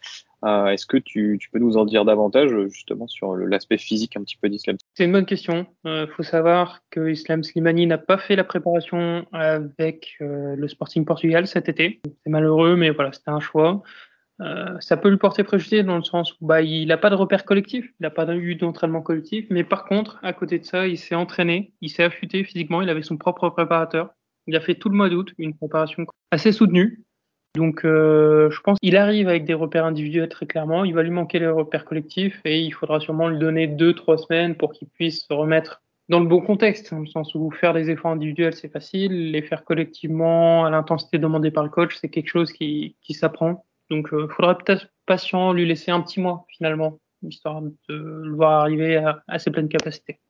Euh, 0.44 0.66
est-ce 0.66 0.86
que 0.86 0.98
tu, 0.98 1.40
peux 1.52 1.58
nous 1.58 1.76
en 1.76 1.86
dire 1.86 2.04
davantage 2.04 2.50
justement 2.68 3.08
sur 3.08 3.34
l'aspect 3.34 3.78
physique 3.78 4.16
un 4.16 4.22
petit 4.22 4.36
peu 4.36 4.48
d'Islam? 4.48 4.76
C'est 4.94 5.06
une 5.06 5.12
bonne 5.12 5.26
question. 5.26 5.66
Il 5.84 6.06
faut 6.14 6.22
savoir 6.22 6.82
que 6.90 7.10
Islam 7.10 7.42
Slimani 7.42 7.86
n'a 7.86 7.98
pas 7.98 8.18
fait 8.18 8.36
la 8.36 8.44
préparation 8.44 9.26
avec 9.32 10.16
le 10.20 10.68
Sporting 10.68 11.04
Portugal 11.04 11.46
cet 11.46 11.68
été. 11.68 12.00
C'est 12.22 12.30
malheureux, 12.30 12.76
mais 12.76 12.90
voilà, 12.90 13.12
c'était 13.12 13.30
un 13.30 13.40
choix. 13.40 13.82
Euh, 14.40 14.76
ça 14.80 14.96
peut 14.96 15.08
lui 15.08 15.16
porter 15.16 15.44
préjudice 15.44 15.84
dans 15.84 15.96
le 15.96 16.02
sens 16.02 16.32
où 16.32 16.46
bah, 16.46 16.60
il 16.60 16.88
n'a 16.88 16.96
pas 16.96 17.10
de 17.10 17.14
repère 17.14 17.44
collectif, 17.44 17.84
il 18.00 18.02
n'a 18.02 18.10
pas 18.10 18.26
eu 18.34 18.56
d'entraînement 18.56 19.00
collectif, 19.00 19.46
mais 19.50 19.62
par 19.62 19.84
contre, 19.84 20.18
à 20.22 20.32
côté 20.32 20.58
de 20.58 20.64
ça, 20.64 20.88
il 20.88 20.98
s'est 20.98 21.14
entraîné, 21.14 21.72
il 21.80 21.88
s'est 21.88 22.02
affûté 22.02 22.42
physiquement, 22.42 22.82
il 22.82 22.88
avait 22.88 23.02
son 23.02 23.16
propre 23.16 23.48
préparateur. 23.50 24.10
Il 24.46 24.56
a 24.56 24.60
fait 24.60 24.74
tout 24.74 24.88
le 24.88 24.96
mois 24.96 25.08
d'août 25.08 25.32
une 25.38 25.54
préparation 25.54 26.04
assez 26.30 26.52
soutenue. 26.52 27.04
Donc, 27.54 27.84
euh, 27.84 28.50
je 28.50 28.60
pense 28.60 28.78
qu'il 28.82 28.96
arrive 28.96 29.28
avec 29.28 29.44
des 29.44 29.54
repères 29.54 29.84
individuels 29.84 30.28
très 30.28 30.46
clairement. 30.46 30.84
Il 30.84 30.92
va 30.92 31.04
lui 31.04 31.10
manquer 31.10 31.38
les 31.38 31.46
repères 31.46 31.84
collectifs 31.84 32.40
et 32.44 32.60
il 32.60 32.72
faudra 32.72 32.98
sûrement 32.98 33.28
lui 33.28 33.38
donner 33.38 33.68
deux, 33.68 33.94
trois 33.94 34.18
semaines 34.18 34.56
pour 34.56 34.72
qu'il 34.72 34.88
puisse 34.88 35.24
se 35.26 35.32
remettre 35.32 35.80
dans 36.08 36.20
le 36.20 36.26
bon 36.26 36.40
contexte, 36.40 36.92
dans 36.92 37.00
le 37.00 37.06
sens 37.06 37.34
où 37.34 37.50
faire 37.50 37.72
des 37.72 37.90
efforts 37.90 38.10
individuels, 38.10 38.52
c'est 38.54 38.68
facile, 38.68 39.30
les 39.30 39.40
faire 39.40 39.64
collectivement 39.64 40.66
à 40.66 40.70
l'intensité 40.70 41.18
demandée 41.18 41.50
par 41.50 41.64
le 41.64 41.70
coach, 41.70 41.96
c'est 41.98 42.10
quelque 42.10 42.28
chose 42.28 42.52
qui, 42.52 42.96
qui 43.00 43.14
s'apprend. 43.14 43.64
Donc, 43.90 44.08
il 44.12 44.18
euh, 44.18 44.28
faudra 44.28 44.56
peut-être 44.56 44.88
patient, 45.06 45.52
lui 45.52 45.66
laisser 45.66 45.90
un 45.90 46.00
petit 46.00 46.20
mois 46.20 46.46
finalement, 46.48 46.98
histoire 47.22 47.62
de 47.62 47.74
le 47.88 48.34
voir 48.34 48.60
arriver 48.60 48.96
à, 48.96 49.38
ses 49.38 49.50
pleines 49.50 49.68
capacités. 49.68 50.20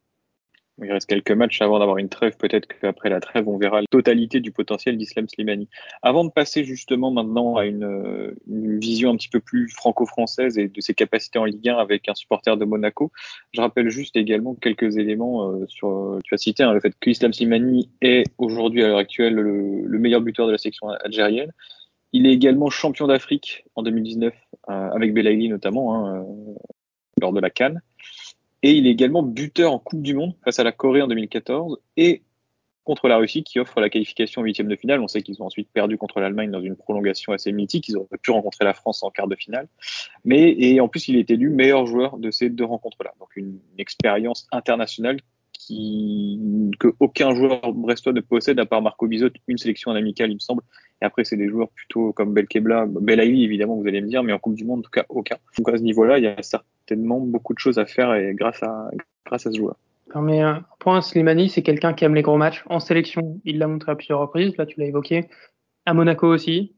Il 0.82 0.90
reste 0.90 1.08
quelques 1.08 1.30
matchs 1.30 1.62
avant 1.62 1.78
d'avoir 1.78 1.98
une 1.98 2.08
trêve. 2.08 2.36
Peut-être 2.36 2.66
qu'après 2.66 3.08
la 3.08 3.20
trêve, 3.20 3.48
on 3.48 3.58
verra 3.58 3.80
la 3.80 3.86
totalité 3.88 4.40
du 4.40 4.50
potentiel 4.50 4.98
d'Islam 4.98 5.28
Slimani. 5.28 5.68
Avant 6.02 6.24
de 6.24 6.30
passer 6.30 6.64
justement 6.64 7.12
maintenant 7.12 7.54
à 7.54 7.64
une, 7.64 8.34
vision 8.48 9.10
un 9.10 9.16
petit 9.16 9.28
peu 9.28 9.38
plus 9.38 9.68
franco-française 9.68 10.58
et 10.58 10.66
de 10.66 10.80
ses 10.80 10.92
capacités 10.92 11.38
en 11.38 11.44
Ligue 11.44 11.68
1 11.68 11.76
avec 11.76 12.08
un 12.08 12.14
supporter 12.16 12.56
de 12.56 12.64
Monaco, 12.64 13.12
je 13.52 13.60
rappelle 13.60 13.88
juste 13.88 14.16
également 14.16 14.56
quelques 14.56 14.96
éléments 14.96 15.48
euh, 15.48 15.64
sur, 15.68 16.18
tu 16.24 16.34
as 16.34 16.38
cité 16.38 16.64
hein, 16.64 16.72
le 16.72 16.80
fait 16.80 16.92
que 16.98 17.08
Islam 17.08 17.32
Slimani 17.32 17.88
est 18.00 18.24
aujourd'hui 18.38 18.82
à 18.82 18.88
l'heure 18.88 18.98
actuelle 18.98 19.34
le, 19.34 19.82
le, 19.86 19.98
meilleur 20.00 20.22
buteur 20.22 20.48
de 20.48 20.52
la 20.52 20.58
section 20.58 20.88
algérienne. 20.88 21.52
Il 22.14 22.28
est 22.28 22.32
également 22.32 22.70
champion 22.70 23.08
d'Afrique 23.08 23.64
en 23.74 23.82
2019 23.82 24.32
euh, 24.70 24.90
avec 24.90 25.12
Belaïli 25.12 25.48
notamment 25.48 25.96
hein, 25.96 26.22
euh, 26.22 26.54
lors 27.20 27.32
de 27.32 27.40
la 27.40 27.50
Cannes. 27.50 27.82
Et 28.62 28.70
il 28.70 28.86
est 28.86 28.92
également 28.92 29.24
buteur 29.24 29.72
en 29.72 29.80
Coupe 29.80 30.00
du 30.00 30.14
Monde 30.14 30.32
face 30.44 30.60
à 30.60 30.64
la 30.64 30.70
Corée 30.70 31.02
en 31.02 31.08
2014 31.08 31.76
et 31.96 32.22
contre 32.84 33.08
la 33.08 33.16
Russie 33.16 33.42
qui 33.42 33.58
offre 33.58 33.80
la 33.80 33.90
qualification 33.90 34.42
en 34.42 34.44
huitième 34.44 34.68
de 34.68 34.76
finale. 34.76 35.00
On 35.00 35.08
sait 35.08 35.22
qu'ils 35.22 35.42
ont 35.42 35.46
ensuite 35.46 35.68
perdu 35.72 35.98
contre 35.98 36.20
l'Allemagne 36.20 36.52
dans 36.52 36.60
une 36.60 36.76
prolongation 36.76 37.32
assez 37.32 37.50
mythique. 37.50 37.88
Ils 37.88 37.96
auraient 37.96 38.18
pu 38.22 38.30
rencontrer 38.30 38.64
la 38.64 38.74
France 38.74 39.02
en 39.02 39.10
quart 39.10 39.26
de 39.26 39.34
finale. 39.34 39.66
Mais, 40.24 40.54
et 40.56 40.80
en 40.80 40.86
plus, 40.86 41.08
il 41.08 41.16
est 41.16 41.28
élu 41.32 41.50
meilleur 41.50 41.84
joueur 41.84 42.16
de 42.18 42.30
ces 42.30 42.48
deux 42.48 42.64
rencontres-là. 42.64 43.12
Donc 43.18 43.34
une, 43.34 43.58
expérience 43.76 44.46
internationale 44.52 45.18
qui, 45.52 46.38
que 46.78 46.94
aucun 47.00 47.34
joueur 47.34 47.72
brestois 47.72 48.12
ne 48.12 48.20
possède 48.20 48.60
à 48.60 48.66
part 48.66 48.82
Marco 48.82 49.08
Bizot, 49.08 49.30
une 49.48 49.58
sélection 49.58 49.90
en 49.90 49.96
amical, 49.96 50.30
il 50.30 50.34
me 50.34 50.38
semble. 50.38 50.62
Et 51.04 51.06
après, 51.06 51.24
c'est 51.24 51.36
des 51.36 51.50
joueurs 51.50 51.68
plutôt 51.68 52.14
comme 52.14 52.32
Belkebla, 52.32 52.86
Belaïli, 52.86 53.44
évidemment, 53.44 53.76
vous 53.76 53.86
allez 53.86 54.00
me 54.00 54.08
dire, 54.08 54.22
mais 54.22 54.32
en 54.32 54.38
Coupe 54.38 54.54
du 54.54 54.64
Monde, 54.64 54.78
en 54.78 54.82
tout 54.82 54.90
cas, 54.90 55.04
aucun. 55.10 55.36
Donc 55.58 55.68
à 55.68 55.76
ce 55.76 55.82
niveau-là, 55.82 56.16
il 56.16 56.24
y 56.24 56.26
a 56.26 56.42
certains 56.42 56.64
tellement 56.86 57.20
beaucoup 57.20 57.52
de 57.52 57.58
choses 57.58 57.78
à 57.78 57.84
faire 57.84 58.14
et 58.14 58.34
grâce 58.34 58.62
à, 58.62 58.90
grâce 59.26 59.46
à 59.46 59.52
ce 59.52 59.58
joueur. 59.58 59.76
Non 60.14 60.22
mais 60.22 60.40
un 60.40 60.56
euh, 60.56 60.60
point, 60.78 61.02
Slimani, 61.02 61.48
c'est 61.48 61.62
quelqu'un 61.62 61.94
qui 61.94 62.04
aime 62.04 62.14
les 62.14 62.22
gros 62.22 62.36
matchs. 62.36 62.62
En 62.66 62.80
sélection, 62.80 63.40
il 63.44 63.58
l'a 63.58 63.66
montré 63.66 63.92
à 63.92 63.96
plusieurs 63.96 64.20
reprises, 64.20 64.56
là 64.56 64.66
tu 64.66 64.78
l'as 64.80 64.86
évoqué. 64.86 65.28
À 65.86 65.94
Monaco 65.94 66.26
aussi. 66.26 66.74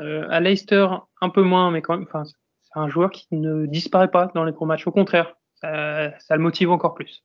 Euh, 0.00 0.26
à 0.30 0.40
Leicester, 0.40 0.86
un 1.20 1.28
peu 1.28 1.42
moins, 1.42 1.70
mais 1.70 1.80
quand 1.80 1.96
même, 1.96 2.06
enfin, 2.08 2.24
c'est 2.24 2.78
un 2.78 2.88
joueur 2.88 3.10
qui 3.10 3.28
ne 3.30 3.66
disparaît 3.66 4.10
pas 4.10 4.30
dans 4.34 4.44
les 4.44 4.52
gros 4.52 4.66
matchs. 4.66 4.86
Au 4.86 4.90
contraire, 4.90 5.36
ça, 5.54 6.18
ça 6.18 6.36
le 6.36 6.42
motive 6.42 6.70
encore 6.70 6.94
plus. 6.94 7.24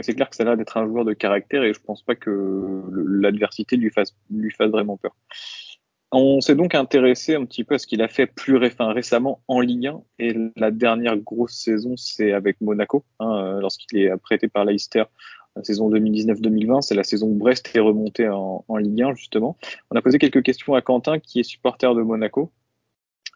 c'est 0.00 0.14
clair 0.14 0.28
que 0.28 0.36
ça 0.36 0.42
a 0.42 0.46
l'air 0.46 0.56
d'être 0.56 0.76
un 0.76 0.86
joueur 0.86 1.04
de 1.04 1.14
caractère 1.14 1.62
et 1.62 1.72
je 1.72 1.80
pense 1.80 2.02
pas 2.02 2.14
que 2.14 2.82
l'adversité 2.92 3.76
lui 3.76 3.90
fasse, 3.90 4.14
lui 4.30 4.50
fasse 4.50 4.70
vraiment 4.70 4.96
peur. 4.96 5.16
On 6.10 6.40
s'est 6.40 6.54
donc 6.54 6.74
intéressé 6.74 7.34
un 7.34 7.44
petit 7.44 7.64
peu 7.64 7.74
à 7.74 7.78
ce 7.78 7.86
qu'il 7.86 8.00
a 8.00 8.08
fait 8.08 8.26
plus 8.26 8.56
récemment 8.56 9.42
en 9.46 9.60
Ligue 9.60 9.88
1 9.88 10.02
et 10.18 10.34
la 10.56 10.70
dernière 10.70 11.18
grosse 11.18 11.52
saison 11.52 11.98
c'est 11.98 12.32
avec 12.32 12.62
Monaco 12.62 13.04
hein, 13.20 13.36
euh, 13.36 13.60
lorsqu'il 13.60 13.98
est 13.98 14.16
prêté 14.16 14.48
par 14.48 14.64
Leicester 14.64 15.04
la 15.54 15.64
saison 15.64 15.90
2019-2020 15.90 16.80
c'est 16.80 16.94
la 16.94 17.04
saison 17.04 17.26
où 17.26 17.34
Brest 17.34 17.70
est 17.74 17.80
remonté 17.80 18.26
en, 18.26 18.64
Ligue 18.78 19.02
1 19.02 19.14
justement. 19.16 19.58
On 19.90 19.96
a 19.96 20.02
posé 20.02 20.18
quelques 20.18 20.42
questions 20.42 20.74
à 20.74 20.80
Quentin 20.80 21.18
qui 21.18 21.40
est 21.40 21.42
supporter 21.42 21.94
de 21.94 22.00
Monaco. 22.00 22.52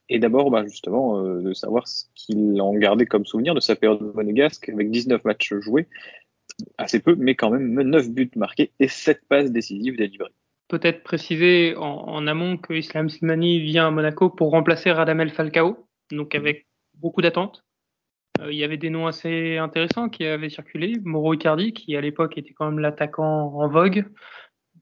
Et 0.09 0.19
d'abord 0.19 0.51
bah, 0.51 0.65
justement 0.67 1.19
euh, 1.19 1.43
de 1.43 1.53
savoir 1.53 1.87
ce 1.87 2.07
qu'il 2.15 2.59
en 2.63 2.73
gardait 2.75 3.07
comme 3.07 3.27
souvenir 3.27 3.55
de 3.55 3.61
sa 3.61 3.77
période 3.77 4.01
monégasque 4.15 4.71
avec 4.71 4.91
19 4.91 5.23
matchs 5.25 5.53
joués. 5.61 5.89
Assez 6.79 7.01
peu 7.01 7.17
mais 7.17 7.35
quand 7.35 7.51
même 7.51 7.83
9 7.83 8.11
buts 8.11 8.31
marqués 8.37 8.73
et 8.81 8.89
7 8.89 9.21
passes 9.29 9.53
décisives 9.53 9.97
délivrées 9.99 10.33
peut-être 10.73 11.03
préciser 11.03 11.75
en, 11.77 12.27
amont 12.27 12.57
que 12.57 12.73
Islam 12.73 13.11
Slimani 13.11 13.61
vient 13.61 13.89
à 13.89 13.91
Monaco 13.91 14.31
pour 14.31 14.51
remplacer 14.51 14.91
Radamel 14.91 15.29
Falcao, 15.29 15.87
donc 16.11 16.35
avec 16.35 16.67
beaucoup 16.95 17.21
d'attentes. 17.21 17.63
Euh, 18.41 18.51
il 18.51 18.57
y 18.57 18.65
avait 18.65 18.79
des 18.79 18.89
noms 18.89 19.07
assez 19.07 19.59
intéressants 19.59 20.09
qui 20.09 20.25
avaient 20.25 20.49
circulé. 20.49 20.95
Mauro 21.05 21.35
Icardi, 21.35 21.75
qui 21.75 21.95
à 21.95 22.01
l'époque 22.01 22.39
était 22.39 22.55
quand 22.55 22.71
même 22.71 22.79
l'attaquant 22.79 23.53
en 23.55 23.69
vogue. 23.69 24.07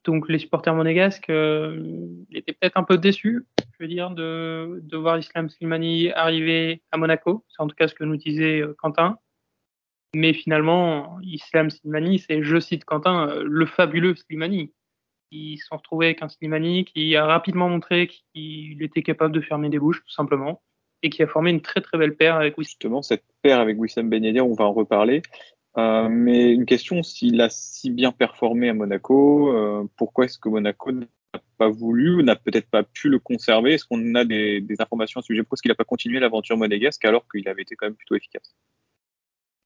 Donc 0.05 0.29
les 0.29 0.39
supporters 0.39 0.77
monégasques 0.77 1.29
euh, 1.29 2.07
étaient 2.31 2.53
peut-être 2.53 2.77
un 2.77 2.85
peu 2.85 2.97
déçus, 2.97 3.45
je 3.59 3.83
veux 3.83 3.89
dire, 3.89 4.11
de, 4.11 4.79
de 4.85 4.97
voir 4.97 5.19
Islam 5.19 5.49
Slimani 5.49 6.13
arriver 6.13 6.83
à 6.93 6.99
Monaco. 6.99 7.45
C'est 7.49 7.61
en 7.61 7.67
tout 7.67 7.75
cas 7.75 7.89
ce 7.89 7.97
que 7.97 8.05
nous 8.05 8.17
disait 8.17 8.61
euh, 8.61 8.77
Quentin. 8.79 9.19
Mais 10.15 10.35
finalement, 10.35 11.19
Islam 11.23 11.69
Slimani, 11.69 12.21
c'est, 12.21 12.45
je 12.45 12.61
cite 12.61 12.85
Quentin, 12.85 13.43
le 13.45 13.67
fabuleux 13.67 14.15
Slimani 14.15 14.73
ils 15.31 15.59
se 15.59 15.67
sont 15.67 15.77
retrouvés 15.77 16.07
avec 16.07 16.23
un 16.23 16.29
Slimani 16.29 16.85
qui 16.85 17.17
a 17.17 17.27
rapidement 17.27 17.69
montré 17.69 18.09
qu'il 18.09 18.83
était 18.83 19.03
capable 19.03 19.35
de 19.35 19.41
fermer 19.41 19.69
des 19.69 19.79
bouches, 19.79 20.03
tout 20.03 20.13
simplement, 20.13 20.63
et 21.03 21.11
qui 21.11 21.23
a 21.23 21.27
formé 21.27 21.51
une 21.51 21.61
très 21.61 21.81
très 21.81 21.99
belle 21.99 22.17
paire 22.17 22.37
avec 22.37 22.59
Wissam. 22.59 22.71
Justement, 22.71 23.03
cette 23.03 23.25
paire 23.43 23.61
avec 23.61 23.79
Wissam 23.79 24.09
Ben 24.09 24.25
Yedder, 24.25 24.41
on 24.41 24.55
va 24.55 24.65
en 24.65 24.73
reparler. 24.73 25.23
Euh, 25.79 26.09
mais 26.11 26.53
une 26.53 26.67
question, 26.67 27.03
s'il 27.03 27.41
a 27.41 27.49
si 27.49 27.91
bien 27.91 28.13
performé 28.13 28.69
à 28.69 28.75
Monaco, 28.75 29.55
euh, 29.55 29.85
pourquoi 29.97 30.25
est-ce 30.25 30.39
que 30.39 30.49
Monaco 30.49 30.91
n'a 30.91 31.07
pas 31.59 31.69
voulu 31.69 32.17
ou 32.17 32.23
n'a 32.23 32.35
peut-être 32.35 32.69
pas 32.69 32.83
pu 32.83 33.09
le 33.09 33.21
conserver? 33.21 33.75
Est-ce 33.75 33.85
qu'on 33.85 34.15
a 34.17 34.25
des, 34.25 34.61
des, 34.61 34.81
informations 34.81 35.21
à 35.21 35.23
ce 35.23 35.27
sujet? 35.27 35.43
Pourquoi 35.43 35.57
est-ce 35.57 35.63
qu'il 35.63 35.71
n'a 35.71 35.77
pas 35.77 35.85
continué 35.85 36.19
l'aventure 36.19 36.57
monégasque 36.57 37.05
alors 37.05 37.25
qu'il 37.31 37.49
avait 37.49 37.63
été 37.63 37.77
quand 37.77 37.87
même 37.87 37.95
plutôt 37.95 38.17
efficace? 38.17 38.55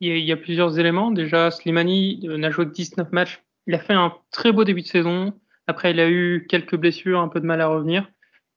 Il 0.01 0.09
y, 0.09 0.11
a, 0.13 0.17
il 0.17 0.25
y, 0.25 0.33
a, 0.33 0.37
plusieurs 0.37 0.79
éléments. 0.79 1.11
Déjà, 1.11 1.51
Slimani 1.51 2.21
euh, 2.25 2.37
n'a 2.37 2.51
joué 2.51 2.67
que 2.67 2.73
19 2.73 3.11
matchs. 3.13 3.43
Il 3.67 3.75
a 3.75 3.79
fait 3.79 3.95
un 3.95 4.15
très 4.31 4.53
beau 4.53 4.65
début 4.65 4.83
de 4.83 4.87
saison. 4.87 5.33
Après, 5.67 5.93
il 5.93 6.01
a 6.01 6.09
eu 6.09 6.47
quelques 6.49 6.77
blessures, 6.77 7.21
un 7.21 7.29
peu 7.29 7.41
de 7.41 7.47
mal 7.47 7.61
à 7.61 7.69
revenir. 7.69 8.11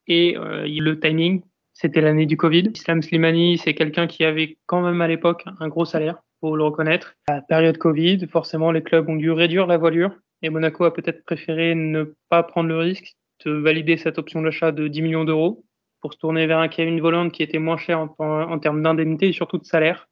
Et 0.07 0.37
euh, 0.37 0.65
le 0.67 0.99
timing, 0.99 1.41
c'était 1.73 2.01
l'année 2.01 2.25
du 2.25 2.37
Covid. 2.37 2.71
Islam 2.73 3.01
Slimani, 3.01 3.57
c'est 3.57 3.73
quelqu'un 3.73 4.07
qui 4.07 4.23
avait 4.23 4.57
quand 4.65 4.81
même 4.81 5.01
à 5.01 5.07
l'époque 5.07 5.43
un 5.59 5.67
gros 5.67 5.85
salaire, 5.85 6.21
faut 6.41 6.55
le 6.55 6.63
reconnaître. 6.63 7.15
À 7.27 7.35
la 7.35 7.41
période 7.41 7.77
Covid, 7.77 8.27
forcément, 8.27 8.71
les 8.71 8.83
clubs 8.83 9.07
ont 9.09 9.15
dû 9.15 9.31
réduire 9.31 9.67
la 9.67 9.77
voilure. 9.77 10.11
Et 10.41 10.49
Monaco 10.49 10.83
a 10.85 10.93
peut-être 10.93 11.23
préféré 11.25 11.75
ne 11.75 12.15
pas 12.29 12.43
prendre 12.43 12.69
le 12.69 12.77
risque 12.77 13.15
de 13.45 13.51
valider 13.51 13.97
cette 13.97 14.17
option 14.17 14.41
d'achat 14.41 14.71
de 14.71 14.87
10 14.87 15.01
millions 15.01 15.23
d'euros 15.23 15.63
pour 16.01 16.13
se 16.13 16.17
tourner 16.19 16.47
vers 16.47 16.59
un 16.59 16.67
Kevin 16.67 16.99
Voland 16.99 17.29
qui 17.29 17.43
était 17.43 17.59
moins 17.59 17.77
cher 17.77 17.99
en, 17.99 18.15
en 18.19 18.59
termes 18.59 18.81
d'indemnité 18.81 19.29
et 19.29 19.33
surtout 19.33 19.57
de 19.57 19.65
salaire. 19.65 20.07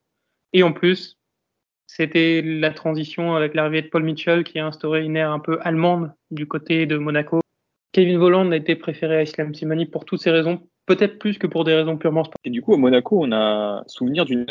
Et 0.54 0.64
en 0.64 0.72
plus, 0.72 1.15
c'était 1.88 2.42
la 2.44 2.72
transition 2.72 3.36
avec 3.36 3.54
l'arrivée 3.54 3.84
de 3.84 3.88
Paul 3.88 4.04
Mitchell 4.04 4.44
qui 4.44 4.60
a 4.60 4.66
instauré 4.66 5.04
une 5.04 5.16
ère 5.16 5.32
un 5.32 5.40
peu 5.40 5.60
allemande 5.62 6.12
du 6.32 6.48
côté 6.48 6.86
de 6.86 6.98
Monaco. 6.98 7.42
Kevin 7.92 8.18
Volland 8.18 8.52
a 8.52 8.58
été 8.58 8.76
préféré 8.76 9.18
à 9.18 9.22
Islam 9.22 9.54
Simani 9.54 9.86
pour 9.86 10.06
toutes 10.06 10.22
ces 10.22 10.32
raisons, 10.32 10.68
peut-être 10.86 11.18
plus 11.18 11.38
que 11.38 11.48
pour 11.48 11.64
des 11.64 11.74
raisons 11.74 11.98
purement 11.98 12.24
sportives. 12.24 12.42
Et 12.44 12.50
du 12.50 12.62
coup, 12.62 12.74
à 12.74 12.78
Monaco, 12.78 13.24
on 13.24 13.32
a 13.32 13.84
souvenir 13.88 14.26
d'une 14.26 14.46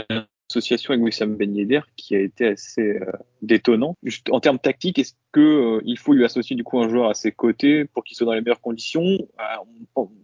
association 0.50 0.92
avec 0.92 1.04
Wissam 1.04 1.36
Ben 1.36 1.54
qui 1.96 2.14
a 2.14 2.20
été 2.20 2.48
assez 2.48 2.82
euh, 2.82 3.12
détonnant. 3.42 3.96
En 4.30 4.40
termes 4.40 4.58
tactiques, 4.58 4.98
est-ce 4.98 5.14
que 5.32 5.40
euh, 5.40 5.80
il 5.84 5.98
faut 5.98 6.12
lui 6.12 6.24
associer 6.24 6.56
du 6.56 6.64
coup 6.64 6.80
un 6.80 6.88
joueur 6.88 7.08
à 7.08 7.14
ses 7.14 7.32
côtés 7.32 7.84
pour 7.86 8.04
qu'il 8.04 8.16
soit 8.16 8.26
dans 8.26 8.34
les 8.34 8.40
meilleures 8.40 8.60
conditions? 8.60 9.18
À, 9.38 9.62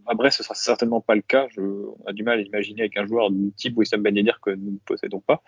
à 0.06 0.14
Brest, 0.14 0.38
ce 0.38 0.42
sera 0.42 0.54
certainement 0.54 1.00
pas 1.00 1.14
le 1.14 1.22
cas. 1.22 1.46
Je, 1.50 1.60
on 1.60 2.04
a 2.06 2.12
du 2.12 2.22
mal 2.22 2.38
à 2.38 2.42
imaginer 2.42 2.82
avec 2.82 2.96
un 2.96 3.06
joueur 3.06 3.30
du 3.30 3.52
type 3.52 3.76
Wissam 3.76 4.02
Ben 4.02 4.14
que 4.42 4.50
nous 4.50 4.72
ne 4.72 4.78
possédons 4.84 5.20
pas. 5.20 5.42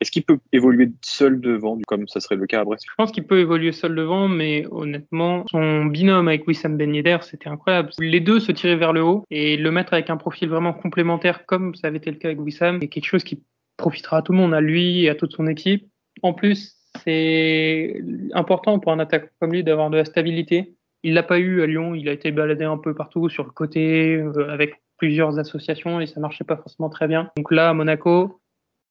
Est-ce 0.00 0.10
qu'il 0.10 0.24
peut 0.24 0.38
évoluer 0.52 0.90
seul 1.02 1.40
devant, 1.40 1.78
comme 1.86 2.08
ça 2.08 2.20
serait 2.20 2.36
le 2.36 2.46
cas 2.46 2.60
à 2.60 2.64
Brest? 2.64 2.84
Je 2.88 2.94
pense 2.96 3.12
qu'il 3.12 3.26
peut 3.26 3.40
évoluer 3.40 3.72
seul 3.72 3.94
devant, 3.94 4.28
mais 4.28 4.64
honnêtement, 4.70 5.44
son 5.50 5.86
binôme 5.86 6.28
avec 6.28 6.46
Wissam 6.46 6.76
Ben 6.76 6.86
c'était 7.22 7.48
incroyable. 7.48 7.90
Les 7.98 8.20
deux 8.20 8.40
se 8.40 8.52
tiraient 8.52 8.76
vers 8.76 8.92
le 8.92 9.02
haut 9.02 9.24
et 9.30 9.56
le 9.56 9.70
mettre 9.70 9.92
avec 9.92 10.08
un 10.08 10.16
profil 10.16 10.48
vraiment 10.48 10.72
complémentaire, 10.72 11.44
comme 11.46 11.74
ça 11.74 11.88
avait 11.88 11.98
été 11.98 12.10
le 12.10 12.16
cas 12.16 12.28
avec 12.28 12.40
Wissam, 12.40 12.78
c'est 12.80 12.88
quelque 12.88 13.04
chose 13.04 13.24
qui 13.24 13.42
profitera 13.76 14.18
à 14.18 14.22
tout 14.22 14.32
le 14.32 14.38
monde, 14.38 14.54
à 14.54 14.60
lui 14.60 15.04
et 15.04 15.10
à 15.10 15.14
toute 15.14 15.32
son 15.32 15.46
équipe. 15.46 15.88
En 16.22 16.32
plus, 16.32 16.76
c'est 17.04 18.02
important 18.32 18.78
pour 18.78 18.92
un 18.92 18.98
attaquant 18.98 19.28
comme 19.40 19.52
lui 19.52 19.62
d'avoir 19.62 19.90
de 19.90 19.96
la 19.96 20.04
stabilité. 20.04 20.74
Il 21.02 21.14
l'a 21.14 21.22
pas 21.22 21.38
eu 21.38 21.62
à 21.62 21.66
Lyon, 21.66 21.94
il 21.94 22.08
a 22.08 22.12
été 22.12 22.30
baladé 22.30 22.64
un 22.64 22.78
peu 22.78 22.94
partout 22.94 23.28
sur 23.28 23.44
le 23.44 23.50
côté 23.50 24.16
euh, 24.16 24.50
avec 24.50 24.82
plusieurs 24.96 25.38
associations 25.38 26.00
et 26.00 26.06
ça 26.06 26.20
marchait 26.20 26.44
pas 26.44 26.56
forcément 26.56 26.88
très 26.88 27.06
bien. 27.06 27.30
Donc 27.36 27.52
là, 27.52 27.68
à 27.68 27.74
Monaco, 27.74 28.40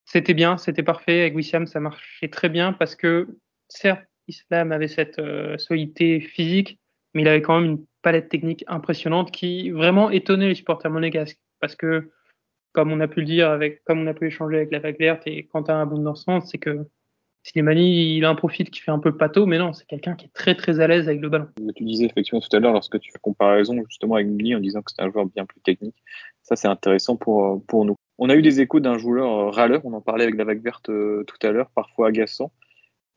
c'était 0.06 0.36
bien, 0.36 0.58
c'était 0.58 0.84
parfait. 0.84 1.21
Avec 1.21 1.36
Wissam, 1.36 1.65
ça 1.65 1.80
marchait 1.80 2.28
très 2.28 2.50
bien 2.50 2.74
parce 2.74 2.95
que 2.95 3.28
certes, 3.67 4.06
Islam 4.28 4.71
avait 4.71 4.88
cette 4.88 5.19
euh, 5.19 5.58
solidité 5.58 6.19
physique, 6.19 6.80
mais 7.13 7.21
il 7.21 7.28
avait 7.28 7.41
quand 7.41 7.60
même 7.60 7.71
une 7.71 7.86
palette 8.02 8.30
technique 8.30 8.63
impressionnante 8.67 9.32
qui 9.32 9.71
vraiment 9.71 10.10
étonnait 10.10 10.48
les 10.48 10.56
supporters 10.56 10.91
monégasques 10.91 11.39
parce 11.60 11.76
que 11.76 12.12
comme 12.75 12.91
on 12.91 12.99
a 12.99 13.07
pu 13.07 13.21
le 13.21 13.25
dire 13.25 13.49
avec, 13.49 13.83
comme 13.85 14.01
on 14.01 14.07
a 14.07 14.13
pu 14.13 14.27
échanger 14.27 14.57
avec 14.57 14.71
la 14.71 14.79
vague 14.79 14.99
verte 14.99 15.23
et 15.25 15.45
Quentin 15.45 15.81
Abondance, 15.81 16.25
c'est 16.45 16.57
que 16.57 16.85
Slimani, 17.43 18.17
il 18.17 18.25
a 18.25 18.29
un 18.29 18.35
profil 18.35 18.69
qui 18.69 18.81
fait 18.81 18.91
un 18.91 18.99
peu 18.99 19.15
pato, 19.15 19.45
mais 19.45 19.57
non, 19.57 19.71
c'est 19.71 19.85
quelqu'un 19.85 20.15
qui 20.15 20.25
est 20.25 20.33
très 20.33 20.55
très 20.55 20.81
à 20.81 20.88
l'aise 20.88 21.07
avec 21.07 21.21
le 21.21 21.29
ballon. 21.29 21.47
Tu 21.75 21.83
disais 21.85 22.05
effectivement 22.05 22.41
tout 22.41 22.53
à 22.55 22.59
l'heure, 22.59 22.73
lorsque 22.73 22.99
tu 22.99 23.11
fais 23.11 23.19
comparaison 23.21 23.81
justement 23.88 24.15
avec 24.15 24.27
Mili 24.27 24.55
en 24.55 24.59
disant 24.59 24.81
que 24.81 24.91
c'est 24.91 25.01
un 25.01 25.09
joueur 25.09 25.25
bien 25.27 25.45
plus 25.45 25.61
technique, 25.61 25.95
ça 26.43 26.55
c'est 26.55 26.67
intéressant 26.67 27.15
pour, 27.15 27.63
pour 27.65 27.85
nous. 27.85 27.95
On 28.17 28.29
a 28.29 28.35
eu 28.35 28.41
des 28.41 28.59
échos 28.59 28.81
d'un 28.81 28.97
joueur 28.97 29.53
râleur, 29.53 29.81
on 29.85 29.93
en 29.93 30.01
parlait 30.01 30.23
avec 30.23 30.35
la 30.35 30.43
vague 30.43 30.61
verte 30.61 30.89
euh, 30.89 31.23
tout 31.25 31.38
à 31.47 31.51
l'heure, 31.51 31.69
parfois 31.73 32.09
agaçant. 32.09 32.51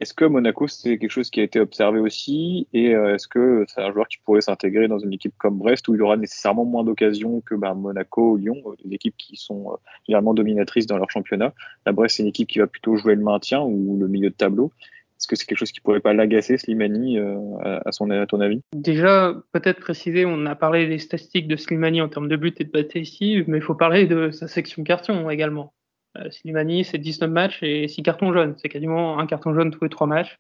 Est-ce 0.00 0.14
que 0.14 0.24
Monaco, 0.24 0.68
c'est 0.68 0.96
quelque 0.96 1.10
chose 1.10 1.28
qui 1.28 1.40
a 1.40 1.42
été 1.42 1.58
observé 1.58 1.98
aussi 1.98 2.68
Et 2.72 2.94
euh, 2.94 3.16
est-ce 3.16 3.26
que 3.26 3.64
c'est 3.66 3.82
un 3.82 3.92
joueur 3.92 4.06
qui 4.06 4.18
pourrait 4.18 4.40
s'intégrer 4.40 4.86
dans 4.86 5.00
une 5.00 5.12
équipe 5.12 5.34
comme 5.38 5.58
Brest 5.58 5.88
où 5.88 5.94
il 5.96 6.02
aura 6.02 6.16
nécessairement 6.16 6.64
moins 6.64 6.84
d'occasions 6.84 7.40
que 7.40 7.56
bah, 7.56 7.74
Monaco 7.74 8.32
ou 8.32 8.36
Lyon, 8.36 8.62
euh, 8.66 8.74
des 8.84 8.94
équipes 8.94 9.16
qui 9.18 9.34
sont 9.34 9.72
euh, 9.72 9.76
généralement 10.06 10.34
dominatrices 10.34 10.86
dans 10.86 10.98
leur 10.98 11.10
championnat? 11.10 11.52
La 11.84 11.90
Brest, 11.90 12.16
c'est 12.16 12.22
une 12.22 12.28
équipe 12.28 12.48
qui 12.48 12.60
va 12.60 12.68
plutôt 12.68 12.94
jouer 12.94 13.16
le 13.16 13.22
maintien 13.22 13.60
ou 13.60 13.98
le 13.98 14.06
milieu 14.06 14.30
de 14.30 14.34
tableau. 14.34 14.70
Est-ce 15.18 15.26
que 15.26 15.34
c'est 15.34 15.46
quelque 15.46 15.58
chose 15.58 15.72
qui 15.72 15.80
pourrait 15.80 15.98
pas 15.98 16.12
l'agacer, 16.12 16.58
Slimani, 16.58 17.18
à, 17.18 17.90
son, 17.90 18.08
ton 18.26 18.40
avis? 18.40 18.60
Déjà, 18.72 19.34
peut-être 19.50 19.80
préciser, 19.80 20.24
on 20.24 20.46
a 20.46 20.54
parlé 20.54 20.86
des 20.86 20.98
statistiques 20.98 21.48
de 21.48 21.56
Slimani 21.56 22.00
en 22.00 22.08
termes 22.08 22.28
de 22.28 22.36
buts 22.36 22.54
et 22.56 22.62
de 22.62 22.70
bataille 22.70 23.44
mais 23.48 23.58
il 23.58 23.62
faut 23.62 23.74
parler 23.74 24.06
de 24.06 24.30
sa 24.30 24.46
section 24.46 24.84
carton 24.84 25.28
également. 25.28 25.72
Euh, 26.16 26.30
Slimani, 26.30 26.84
c'est 26.84 26.98
19 26.98 27.30
matchs 27.30 27.62
et 27.62 27.88
6 27.88 28.02
cartons 28.02 28.32
jaunes. 28.32 28.54
C'est 28.58 28.68
quasiment 28.68 29.18
un 29.18 29.26
carton 29.26 29.54
jaune 29.54 29.70
tous 29.70 29.84
les 29.84 29.90
3 29.90 30.06
matchs. 30.06 30.38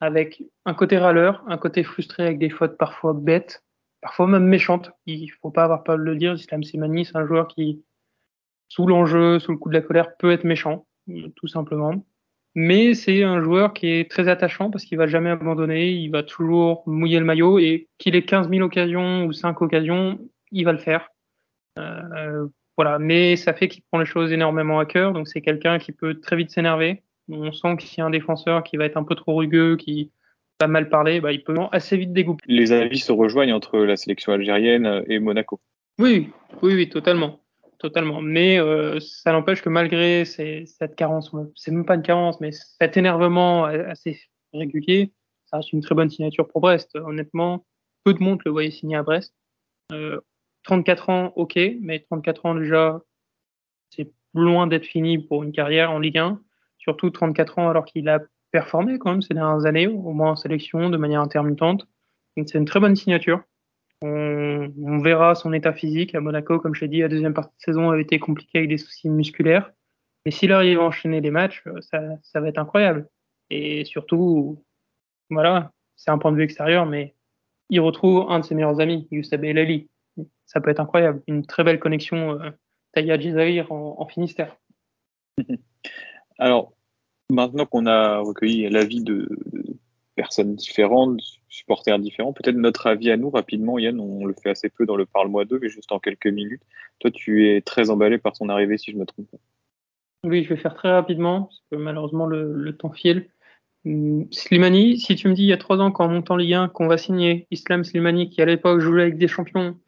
Avec 0.00 0.42
un 0.64 0.74
côté 0.74 0.98
râleur, 0.98 1.44
un 1.46 1.58
côté 1.58 1.82
frustré 1.82 2.24
avec 2.24 2.38
des 2.38 2.48
fautes 2.48 2.78
parfois 2.78 3.12
bêtes, 3.12 3.62
parfois 4.00 4.26
même 4.26 4.46
méchantes. 4.46 4.92
Il 5.06 5.28
faut 5.42 5.50
pas 5.50 5.64
avoir 5.64 5.84
peur 5.84 5.98
de 5.98 6.02
le 6.02 6.16
dire. 6.16 6.34
Islam 6.34 6.62
Slimani, 6.62 7.04
c'est 7.04 7.16
un 7.16 7.26
joueur 7.26 7.48
qui, 7.48 7.84
sous 8.68 8.86
l'enjeu, 8.86 9.38
sous 9.38 9.52
le 9.52 9.58
coup 9.58 9.68
de 9.68 9.74
la 9.74 9.82
colère, 9.82 10.16
peut 10.16 10.32
être 10.32 10.44
méchant, 10.44 10.86
tout 11.36 11.48
simplement. 11.48 12.02
Mais 12.54 12.94
c'est 12.94 13.22
un 13.22 13.40
joueur 13.42 13.72
qui 13.72 13.86
est 13.88 14.10
très 14.10 14.28
attachant 14.28 14.70
parce 14.70 14.84
qu'il 14.84 14.98
va 14.98 15.06
jamais 15.06 15.30
abandonner, 15.30 15.90
il 15.92 16.10
va 16.10 16.22
toujours 16.22 16.82
mouiller 16.86 17.20
le 17.20 17.24
maillot 17.24 17.58
et 17.58 17.88
qu'il 17.98 18.16
ait 18.16 18.24
15 18.24 18.48
000 18.48 18.62
occasions 18.62 19.24
ou 19.26 19.32
5 19.32 19.60
occasions, 19.62 20.18
il 20.50 20.64
va 20.64 20.72
le 20.72 20.78
faire. 20.78 21.10
Euh, 21.78 22.48
voilà, 22.82 22.98
mais 22.98 23.36
ça 23.36 23.52
fait 23.52 23.68
qu'il 23.68 23.82
prend 23.82 23.98
les 23.98 24.06
choses 24.06 24.32
énormément 24.32 24.78
à 24.78 24.86
cœur, 24.86 25.12
donc 25.12 25.28
c'est 25.28 25.42
quelqu'un 25.42 25.78
qui 25.78 25.92
peut 25.92 26.18
très 26.18 26.34
vite 26.34 26.48
s'énerver. 26.48 27.02
On 27.28 27.52
sent 27.52 27.76
qu'il 27.76 27.98
y 27.98 28.00
a 28.00 28.06
un 28.06 28.10
défenseur 28.10 28.64
qui 28.64 28.78
va 28.78 28.86
être 28.86 28.96
un 28.96 29.04
peu 29.04 29.14
trop 29.14 29.36
rugueux, 29.36 29.76
qui 29.76 30.10
va 30.58 30.66
mal 30.66 30.88
parler, 30.88 31.20
bah, 31.20 31.30
il 31.30 31.44
peut 31.44 31.54
assez 31.72 31.98
vite 31.98 32.14
dégoupiller. 32.14 32.58
Les 32.58 32.72
avis 32.72 32.98
se 32.98 33.12
rejoignent 33.12 33.52
entre 33.52 33.80
la 33.80 33.96
sélection 33.96 34.32
algérienne 34.32 35.04
et 35.08 35.18
Monaco. 35.18 35.60
Oui, 35.98 36.30
oui, 36.62 36.74
oui, 36.74 36.88
totalement. 36.88 37.40
Totalement. 37.78 38.22
Mais 38.22 38.58
euh, 38.58 38.98
ça 38.98 39.32
n'empêche 39.32 39.60
que 39.60 39.68
malgré 39.68 40.24
cette 40.24 40.96
carence, 40.96 41.30
c'est 41.56 41.72
même 41.72 41.84
pas 41.84 41.96
une 41.96 42.02
carence, 42.02 42.40
mais 42.40 42.52
cet 42.52 42.96
énervement 42.96 43.66
assez 43.66 44.18
régulier, 44.54 45.12
ça 45.44 45.58
reste 45.58 45.74
une 45.74 45.82
très 45.82 45.94
bonne 45.94 46.08
signature 46.08 46.48
pour 46.48 46.62
Brest. 46.62 46.94
Honnêtement, 46.94 47.66
peu 48.04 48.14
de 48.14 48.22
monde 48.22 48.40
le 48.46 48.52
voyait 48.52 48.70
signer 48.70 48.96
à 48.96 49.02
Brest. 49.02 49.34
Euh, 49.92 50.18
34 50.64 51.10
ans, 51.10 51.32
ok, 51.36 51.58
mais 51.80 52.00
34 52.00 52.46
ans 52.46 52.54
déjà, 52.54 53.00
c'est 53.90 54.12
loin 54.34 54.66
d'être 54.66 54.84
fini 54.84 55.18
pour 55.18 55.42
une 55.42 55.52
carrière 55.52 55.90
en 55.90 55.98
Ligue 55.98 56.18
1. 56.18 56.40
Surtout 56.78 57.10
34 57.10 57.58
ans 57.58 57.68
alors 57.68 57.84
qu'il 57.84 58.08
a 58.08 58.20
performé 58.50 58.98
quand 58.98 59.10
même 59.10 59.22
ces 59.22 59.34
dernières 59.34 59.66
années, 59.66 59.86
au 59.86 60.12
moins 60.12 60.32
en 60.32 60.36
sélection, 60.36 60.90
de 60.90 60.96
manière 60.96 61.20
intermittente. 61.20 61.86
Donc 62.36 62.48
c'est 62.48 62.58
une 62.58 62.64
très 62.64 62.80
bonne 62.80 62.96
signature. 62.96 63.42
On, 64.02 64.98
verra 65.02 65.34
son 65.34 65.52
état 65.52 65.72
physique. 65.72 66.14
À 66.14 66.20
Monaco, 66.20 66.58
comme 66.58 66.74
je 66.74 66.82
l'ai 66.82 66.88
dit, 66.88 67.00
la 67.00 67.08
deuxième 67.08 67.34
partie 67.34 67.56
de 67.56 67.62
saison 67.62 67.90
avait 67.90 68.02
été 68.02 68.18
compliquée 68.18 68.58
avec 68.58 68.70
des 68.70 68.78
soucis 68.78 69.10
musculaires. 69.10 69.70
Mais 70.24 70.30
s'il 70.30 70.52
arrive 70.52 70.80
à 70.80 70.84
enchaîner 70.84 71.20
les 71.20 71.30
matchs, 71.30 71.64
ça, 71.80 72.00
ça 72.22 72.40
va 72.40 72.48
être 72.48 72.58
incroyable. 72.58 73.08
Et 73.50 73.84
surtout, 73.84 74.64
voilà, 75.28 75.72
c'est 75.96 76.10
un 76.10 76.18
point 76.18 76.32
de 76.32 76.36
vue 76.36 76.44
extérieur, 76.44 76.86
mais 76.86 77.14
il 77.68 77.80
retrouve 77.80 78.26
un 78.30 78.40
de 78.40 78.44
ses 78.44 78.54
meilleurs 78.54 78.80
amis, 78.80 79.06
Youssef 79.10 79.42
El 79.42 79.86
ça 80.50 80.60
peut 80.60 80.70
être 80.70 80.80
incroyable. 80.80 81.22
Une 81.28 81.46
très 81.46 81.62
belle 81.62 81.78
connexion 81.78 82.32
euh, 82.42 82.50
Taïa 82.92 83.16
en, 83.70 84.06
Finistère. 84.06 84.56
Alors, 86.38 86.72
maintenant 87.30 87.66
qu'on 87.66 87.86
a 87.86 88.18
recueilli 88.18 88.68
l'avis 88.68 89.04
de, 89.04 89.28
personnes 90.16 90.56
différentes, 90.56 91.20
supporters 91.48 92.00
différents, 92.00 92.32
peut-être 92.32 92.56
notre 92.56 92.88
avis 92.88 93.12
à 93.12 93.16
nous 93.16 93.30
rapidement, 93.30 93.78
Yann, 93.78 94.00
on 94.00 94.24
le 94.24 94.34
fait 94.34 94.50
assez 94.50 94.68
peu 94.68 94.86
dans 94.86 94.96
le 94.96 95.06
Parle-moi 95.06 95.44
2, 95.44 95.60
mais 95.60 95.68
juste 95.68 95.92
en 95.92 96.00
quelques 96.00 96.26
minutes. 96.26 96.62
Toi, 96.98 97.12
tu 97.12 97.48
es 97.48 97.60
très 97.60 97.88
emballé 97.88 98.18
par 98.18 98.34
son 98.34 98.48
arrivée, 98.48 98.76
si 98.76 98.90
je 98.90 98.96
me 98.96 99.06
trompe 99.06 99.30
pas. 99.30 99.38
Oui, 100.24 100.42
je 100.42 100.48
vais 100.48 100.60
faire 100.60 100.74
très 100.74 100.90
rapidement, 100.90 101.42
parce 101.42 101.62
que 101.70 101.76
malheureusement, 101.76 102.26
le, 102.26 102.76
temps 102.76 102.90
file. 102.90 103.30
Hum, 103.86 104.26
Slimani, 104.32 104.98
si 104.98 105.14
tu 105.14 105.28
me 105.28 105.34
dis 105.34 105.44
il 105.44 105.48
y 105.48 105.52
a 105.52 105.58
trois 105.58 105.78
ans 105.78 105.92
qu'en 105.92 106.08
montant 106.08 106.36
Ligue 106.36 106.54
1 106.54 106.68
qu'on 106.68 106.88
va 106.88 106.98
signer 106.98 107.46
Islam 107.52 107.84
Slimani 107.84 108.28
qui 108.28 108.42
à 108.42 108.44
l'époque 108.44 108.80
jouait 108.80 109.02
avec 109.02 109.16
des 109.16 109.28
champions 109.28 109.78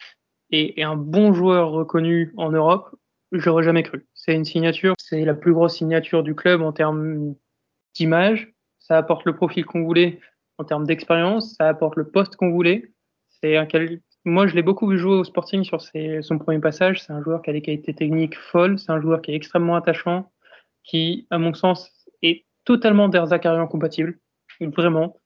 et, 0.53 0.83
un 0.83 0.97
bon 0.97 1.33
joueur 1.33 1.71
reconnu 1.71 2.33
en 2.37 2.51
Europe, 2.51 2.95
j'aurais 3.33 3.65
jamais 3.65 3.83
cru. 3.83 4.07
C'est 4.15 4.35
une 4.35 4.45
signature, 4.45 4.95
c'est 4.99 5.25
la 5.25 5.35
plus 5.35 5.53
grosse 5.53 5.77
signature 5.77 6.23
du 6.23 6.35
club 6.35 6.63
en 6.63 6.73
termes 6.73 7.35
d'image. 7.95 8.53
Ça 8.79 8.99
apporte 8.99 9.25
le 9.25 9.35
profil 9.35 9.65
qu'on 9.65 9.83
voulait 9.85 10.21
en 10.59 10.65
termes 10.65 10.87
d'expérience, 10.87 11.55
ça 11.57 11.69
apporte 11.69 11.97
le 11.97 12.09
poste 12.09 12.37
qu'on 12.37 12.51
voulait. 12.51 12.93
C'est 13.41 13.57
un 13.57 13.67
moi, 14.25 14.47
je 14.47 14.55
l'ai 14.55 14.63
beaucoup 14.63 14.87
vu 14.87 14.99
jouer 14.99 15.15
au 15.15 15.25
Sporting 15.25 15.65
sur 15.65 15.81
son 15.81 16.39
premier 16.39 16.61
passage. 16.61 17.03
C'est 17.03 17.13
un 17.13 17.23
joueur 17.23 17.43
qui 17.43 17.51
a 17.51 17.53
des 17.53 17.63
qualités 17.63 17.93
techniques 17.93 18.39
folles. 18.39 18.79
C'est 18.79 18.93
un 18.93 19.01
joueur 19.01 19.21
qui 19.21 19.33
est 19.33 19.35
extrêmement 19.35 19.75
attachant, 19.75 20.31
qui, 20.85 21.27
à 21.31 21.39
mon 21.39 21.53
sens, 21.55 21.91
est 22.23 22.45
totalement 22.65 23.09
d'Erzakarian 23.09 23.67
compatible, 23.67 24.21
vraiment. 24.61 25.21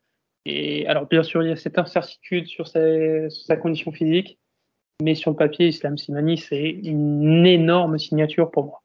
Et 0.45 0.87
alors, 0.87 1.05
bien 1.05 1.21
sûr, 1.21 1.43
il 1.43 1.49
y 1.49 1.51
a 1.51 1.55
cette 1.55 1.77
incertitude 1.77 2.47
sur 2.47 2.67
sa 2.67 3.57
condition 3.57 3.91
physique, 3.91 4.39
mais 5.01 5.15
sur 5.15 5.31
le 5.31 5.37
papier, 5.37 5.67
Islam 5.67 5.97
Simani, 5.97 6.37
c'est 6.37 6.69
une 6.69 7.45
énorme 7.45 7.99
signature 7.99 8.49
pour 8.49 8.65
moi. 8.65 8.81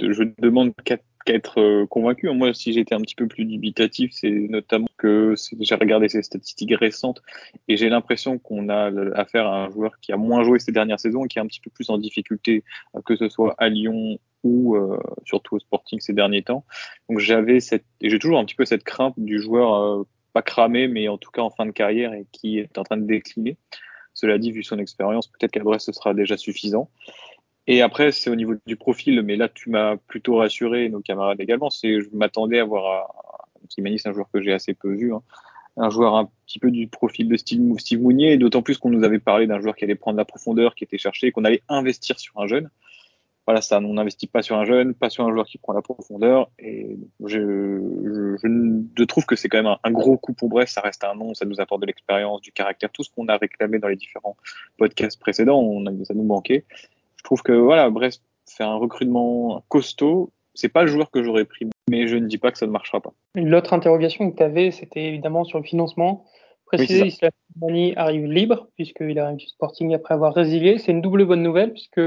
Je 0.00 0.24
ne 0.24 0.32
demande 0.38 0.72
qu'à 0.84 0.98
être 1.26 1.60
euh, 1.60 1.86
convaincu. 1.86 2.28
Moi, 2.30 2.52
si 2.52 2.72
j'étais 2.72 2.94
un 2.94 3.00
petit 3.00 3.14
peu 3.14 3.28
plus 3.28 3.44
dubitatif, 3.44 4.10
c'est 4.12 4.30
notamment 4.30 4.88
que 4.98 5.34
j'ai 5.60 5.74
regardé 5.76 6.08
ces 6.08 6.22
statistiques 6.22 6.74
récentes 6.76 7.22
et 7.68 7.76
j'ai 7.76 7.88
l'impression 7.88 8.38
qu'on 8.38 8.68
a 8.68 8.90
affaire 9.14 9.46
à 9.46 9.64
un 9.64 9.70
joueur 9.70 10.00
qui 10.00 10.12
a 10.12 10.16
moins 10.16 10.42
joué 10.42 10.58
ces 10.58 10.72
dernières 10.72 11.00
saisons 11.00 11.24
et 11.24 11.28
qui 11.28 11.38
est 11.38 11.42
un 11.42 11.46
petit 11.46 11.60
peu 11.60 11.70
plus 11.70 11.90
en 11.90 11.98
difficulté, 11.98 12.64
euh, 12.96 13.00
que 13.06 13.14
ce 13.14 13.28
soit 13.28 13.54
à 13.58 13.68
Lyon 13.68 14.18
ou 14.42 14.74
euh, 14.74 14.98
surtout 15.24 15.54
au 15.54 15.58
Sporting 15.60 16.00
ces 16.00 16.12
derniers 16.12 16.42
temps. 16.42 16.64
Donc 17.08 17.20
j'avais 17.20 17.60
cette, 17.60 17.86
et 18.00 18.10
j'ai 18.10 18.18
toujours 18.18 18.40
un 18.40 18.44
petit 18.44 18.56
peu 18.56 18.64
cette 18.64 18.84
crainte 18.84 19.14
du 19.16 19.40
joueur 19.40 20.04
pas 20.32 20.42
cramé, 20.42 20.88
mais 20.88 21.06
en 21.08 21.16
tout 21.16 21.30
cas 21.30 21.42
en 21.42 21.50
fin 21.50 21.64
de 21.64 21.70
carrière 21.70 22.12
et 22.12 22.26
qui 22.32 22.58
est 22.58 22.76
en 22.76 22.82
train 22.82 22.96
de 22.96 23.06
décliner. 23.06 23.56
Cela 24.14 24.38
dit, 24.38 24.52
vu 24.52 24.62
son 24.62 24.78
expérience, 24.78 25.26
peut-être 25.26 25.50
qu'à 25.50 25.62
Brest, 25.62 25.86
ce 25.86 25.92
sera 25.92 26.14
déjà 26.14 26.36
suffisant. 26.36 26.88
Et 27.66 27.82
après, 27.82 28.12
c'est 28.12 28.30
au 28.30 28.34
niveau 28.34 28.54
du 28.66 28.76
profil, 28.76 29.22
mais 29.22 29.36
là, 29.36 29.48
tu 29.48 29.70
m'as 29.70 29.96
plutôt 29.96 30.36
rassuré, 30.36 30.88
nos 30.88 31.00
camarades 31.00 31.40
également. 31.40 31.70
C'est, 31.70 32.00
je 32.00 32.08
m'attendais 32.12 32.58
à 32.60 32.64
voir, 32.64 33.48
Kimani, 33.68 33.98
c'est 33.98 34.08
un 34.08 34.12
joueur 34.12 34.28
que 34.32 34.42
j'ai 34.42 34.52
assez 34.52 34.74
peu 34.74 34.94
vu, 34.94 35.14
hein. 35.14 35.22
un 35.76 35.90
joueur 35.90 36.14
un 36.14 36.30
petit 36.46 36.58
peu 36.58 36.70
du 36.70 36.88
profil 36.88 37.28
de 37.28 37.36
Steve, 37.36 37.78
Steve 37.78 38.00
Mounier, 38.00 38.36
d'autant 38.36 38.62
plus 38.62 38.76
qu'on 38.78 38.90
nous 38.90 39.02
avait 39.02 39.18
parlé 39.18 39.46
d'un 39.46 39.60
joueur 39.60 39.76
qui 39.76 39.84
allait 39.84 39.94
prendre 39.94 40.18
la 40.18 40.26
profondeur, 40.26 40.74
qui 40.74 40.84
était 40.84 40.98
cherché, 40.98 41.32
qu'on 41.32 41.44
allait 41.44 41.62
investir 41.68 42.18
sur 42.18 42.38
un 42.38 42.46
jeune 42.46 42.70
voilà, 43.46 43.60
ça, 43.60 43.78
on 43.78 43.92
n'investit 43.94 44.26
pas 44.26 44.40
sur 44.40 44.56
un 44.56 44.64
jeune, 44.64 44.94
pas 44.94 45.10
sur 45.10 45.26
un 45.26 45.30
joueur 45.30 45.44
qui 45.44 45.58
prend 45.58 45.74
la 45.74 45.82
profondeur. 45.82 46.50
Et 46.58 46.96
je, 47.24 47.38
je, 47.38 48.36
je 48.96 49.04
trouve 49.04 49.26
que 49.26 49.36
c'est 49.36 49.48
quand 49.48 49.62
même 49.62 49.76
un, 49.82 49.90
gros 49.90 50.16
coup 50.16 50.32
pour 50.32 50.48
Brest. 50.48 50.74
Ça 50.74 50.80
reste 50.80 51.04
un 51.04 51.14
nom, 51.14 51.34
ça 51.34 51.44
nous 51.44 51.60
apporte 51.60 51.82
de 51.82 51.86
l'expérience, 51.86 52.40
du 52.40 52.52
caractère, 52.52 52.90
tout 52.90 53.04
ce 53.04 53.10
qu'on 53.10 53.28
a 53.28 53.36
réclamé 53.36 53.78
dans 53.78 53.88
les 53.88 53.96
différents 53.96 54.36
podcasts 54.78 55.20
précédents, 55.20 55.60
on 55.60 55.84
a, 55.86 56.04
ça 56.04 56.14
nous 56.14 56.24
manquait. 56.24 56.64
Je 57.16 57.24
trouve 57.24 57.42
que 57.42 57.52
voilà, 57.52 57.90
Brest 57.90 58.22
fait 58.48 58.64
un 58.64 58.76
recrutement 58.76 59.62
costaud. 59.68 60.30
C'est 60.54 60.68
pas 60.68 60.82
le 60.82 60.88
joueur 60.88 61.10
que 61.10 61.22
j'aurais 61.22 61.44
pris, 61.44 61.68
mais 61.90 62.06
je 62.06 62.16
ne 62.16 62.26
dis 62.26 62.38
pas 62.38 62.50
que 62.50 62.58
ça 62.58 62.66
ne 62.66 62.70
marchera 62.70 63.00
pas. 63.00 63.12
L'autre 63.34 63.74
interrogation 63.74 64.30
que 64.30 64.36
tu 64.36 64.42
avais, 64.42 64.70
c'était 64.70 65.04
évidemment 65.04 65.44
sur 65.44 65.58
le 65.58 65.64
financement. 65.64 66.24
Préciser, 66.66 67.12
oui, 67.60 67.92
arrive 67.96 68.24
libre, 68.24 68.68
puisqu'il 68.76 69.18
arrive 69.18 69.36
du 69.36 69.46
Sporting 69.46 69.94
après 69.94 70.14
avoir 70.14 70.32
résilié. 70.32 70.78
C'est 70.78 70.92
une 70.92 71.02
double 71.02 71.26
bonne 71.26 71.42
nouvelle, 71.42 71.72
puisque 71.72 72.00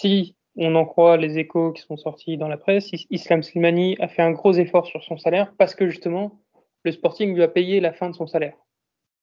si 0.00 0.36
on 0.56 0.74
en 0.74 0.84
croit 0.84 1.16
les 1.16 1.38
échos 1.38 1.72
qui 1.72 1.82
sont 1.82 1.96
sortis 1.96 2.36
dans 2.36 2.48
la 2.48 2.56
presse, 2.56 2.90
Islam 3.10 3.42
Slimani 3.42 3.96
a 4.00 4.08
fait 4.08 4.22
un 4.22 4.30
gros 4.30 4.52
effort 4.52 4.86
sur 4.86 5.02
son 5.02 5.16
salaire 5.16 5.52
parce 5.58 5.74
que 5.74 5.88
justement, 5.88 6.40
le 6.84 6.92
Sporting 6.92 7.34
lui 7.34 7.42
a 7.42 7.48
payé 7.48 7.80
la 7.80 7.92
fin 7.92 8.10
de 8.10 8.14
son 8.14 8.26
salaire. 8.26 8.54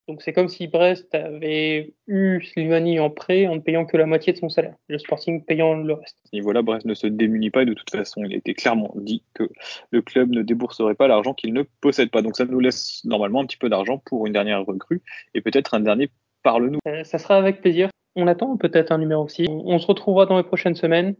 Donc 0.07 0.23
c'est 0.23 0.33
comme 0.33 0.49
si 0.49 0.67
Brest 0.67 1.13
avait 1.13 1.93
eu 2.07 2.41
Slimani 2.41 2.99
en 2.99 3.09
prêt 3.09 3.45
en 3.47 3.55
ne 3.55 3.59
payant 3.61 3.85
que 3.85 3.95
la 3.97 4.05
moitié 4.05 4.33
de 4.33 4.39
son 4.39 4.49
salaire, 4.49 4.75
le 4.89 4.97
Sporting 4.97 5.45
payant 5.45 5.75
le 5.75 5.93
reste. 5.93 6.17
À 6.25 6.29
ce 6.29 6.35
niveau-là, 6.35 6.63
Brest 6.63 6.85
ne 6.85 6.95
se 6.95 7.07
démunit 7.07 7.51
pas 7.51 7.61
et 7.61 7.65
de 7.65 7.73
toute 7.73 7.91
façon, 7.91 8.23
il 8.25 8.33
a 8.33 8.37
été 8.37 8.53
clairement 8.53 8.91
dit 8.95 9.23
que 9.35 9.47
le 9.91 10.01
club 10.01 10.31
ne 10.31 10.41
débourserait 10.41 10.95
pas 10.95 11.07
l'argent 11.07 11.33
qu'il 11.33 11.53
ne 11.53 11.63
possède 11.81 12.09
pas. 12.09 12.23
Donc 12.23 12.35
ça 12.35 12.45
nous 12.45 12.59
laisse 12.59 13.01
normalement 13.05 13.41
un 13.41 13.45
petit 13.45 13.57
peu 13.57 13.69
d'argent 13.69 13.99
pour 13.99 14.25
une 14.25 14.33
dernière 14.33 14.65
recrue 14.65 15.01
et 15.33 15.41
peut-être 15.41 15.75
un 15.75 15.79
dernier 15.79 16.09
parle-nous. 16.43 16.79
Euh, 16.87 17.03
ça 17.03 17.19
sera 17.19 17.37
avec 17.37 17.61
plaisir 17.61 17.89
on 18.15 18.27
attend 18.27 18.57
peut-être 18.57 18.91
un 18.91 18.97
numéro 18.97 19.27
6. 19.27 19.47
On, 19.49 19.79
se 19.79 19.87
retrouvera 19.87 20.25
dans 20.25 20.37
les 20.37 20.43
prochaines 20.43 20.75
semaines. 20.75 21.15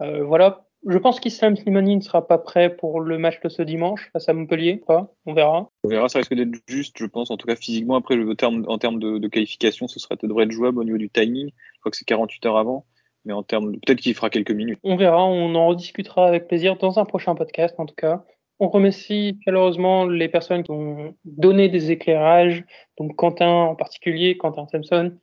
Euh, 0.00 0.24
voilà. 0.24 0.64
Je 0.86 0.96
pense 0.96 1.18
qu'Islam 1.18 1.56
Slimani 1.56 1.96
ne 1.96 2.00
sera 2.00 2.26
pas 2.26 2.38
prêt 2.38 2.76
pour 2.76 3.00
le 3.00 3.18
match 3.18 3.40
de 3.42 3.48
ce 3.48 3.62
dimanche 3.62 4.10
face 4.12 4.28
à 4.28 4.32
Montpellier. 4.32 4.80
Pas. 4.86 5.12
On 5.26 5.34
verra. 5.34 5.68
On 5.82 5.88
verra. 5.88 6.08
Ça 6.08 6.20
risque 6.20 6.34
d'être 6.34 6.54
juste, 6.68 6.96
je 6.98 7.06
pense. 7.06 7.30
En 7.30 7.36
tout 7.36 7.48
cas, 7.48 7.56
physiquement, 7.56 7.96
après, 7.96 8.16
en 8.16 8.34
termes, 8.34 8.64
en 8.68 8.78
termes 8.78 9.00
de, 9.00 9.26
qualification, 9.26 9.88
ce 9.88 9.98
sera, 9.98 10.14
devrait 10.22 10.44
être 10.44 10.52
jouable 10.52 10.78
au 10.78 10.84
niveau 10.84 10.98
du 10.98 11.10
timing. 11.10 11.50
Je 11.50 11.80
crois 11.80 11.90
que 11.90 11.96
c'est 11.96 12.04
48 12.04 12.46
heures 12.46 12.58
avant. 12.58 12.86
Mais 13.24 13.32
en 13.32 13.42
termes, 13.42 13.72
peut-être 13.72 14.00
qu'il 14.00 14.14
fera 14.14 14.30
quelques 14.30 14.52
minutes. 14.52 14.78
On 14.84 14.96
verra. 14.96 15.24
On 15.24 15.54
en 15.56 15.66
rediscutera 15.66 16.28
avec 16.28 16.46
plaisir 16.46 16.76
dans 16.76 17.00
un 17.00 17.04
prochain 17.04 17.34
podcast, 17.34 17.74
en 17.78 17.86
tout 17.86 17.96
cas. 17.96 18.24
On 18.60 18.68
remercie 18.68 19.38
chaleureusement 19.44 20.06
les 20.06 20.28
personnes 20.28 20.62
qui 20.62 20.70
ont 20.70 21.14
donné 21.24 21.68
des 21.68 21.92
éclairages, 21.92 22.64
donc 22.98 23.14
Quentin 23.14 23.48
en 23.48 23.76
particulier, 23.76 24.36
Quentin 24.36 24.66
Simpson, 24.66 25.16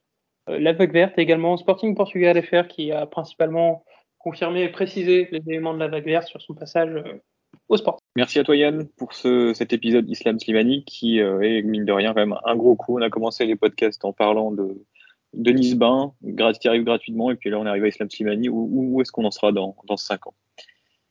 la 0.48 0.74
vague 0.74 0.94
verte 0.94 1.18
également, 1.18 1.58
Sporting 1.58 1.96
Portugal 1.96 2.42
FR 2.42 2.68
qui 2.68 2.92
a 2.92 3.06
principalement 3.06 3.84
confirmé 4.20 4.64
et 4.64 4.70
précisé 4.70 5.28
les 5.32 5.42
éléments 5.48 5.74
de 5.74 5.80
la 5.80 5.88
vague 5.88 6.06
verte 6.06 6.28
sur 6.28 6.42
son 6.42 6.54
passage 6.54 6.96
euh, 6.96 7.22
au 7.70 7.78
sport. 7.78 8.00
Merci 8.16 8.40
à 8.40 8.44
toi 8.44 8.56
Yann 8.56 8.88
pour 8.98 9.14
ce, 9.14 9.54
cet 9.54 9.74
épisode 9.74 10.10
Islam 10.10 10.40
Slimani 10.40 10.84
qui 10.86 11.22
euh, 11.22 11.42
est 11.42 11.62
mine 11.62 11.86
de 11.86 11.92
rien 11.92 12.14
quand 12.14 12.22
même 12.22 12.36
un 12.44 12.56
gros 12.56 12.76
coup. 12.76 12.98
On 12.98 13.02
a 13.02 13.10
commencé 13.10 13.46
les 13.46 13.56
podcasts 13.56 14.04
en 14.04 14.14
parlant 14.14 14.52
de 14.52 14.84
Denis 15.34 15.76
Bain, 15.76 16.14
qui 16.60 16.68
arrive 16.68 16.84
gratuitement, 16.84 17.30
et 17.30 17.36
puis 17.36 17.50
là 17.50 17.60
on 17.60 17.66
arrive 17.66 17.84
à 17.84 17.88
Islam 17.88 18.10
Slimani. 18.10 18.50
Où, 18.50 18.70
où 18.72 19.02
est-ce 19.02 19.12
qu'on 19.12 19.26
en 19.26 19.32
sera 19.32 19.52
dans, 19.52 19.76
dans 19.86 19.98
5 19.98 20.28
ans? 20.28 20.34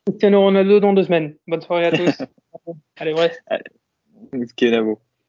Cristiano 0.07 0.41
Ronaldo 0.41 0.81
dans 0.81 0.93
deux 0.93 1.05
semaines. 1.05 1.37
Bonne 1.47 1.63
soirée 1.63 1.87
à 1.87 1.93
tous. 1.93 2.23
Allez, 2.97 3.15
ouais. 3.15 3.33
Kenavo. 4.57 5.01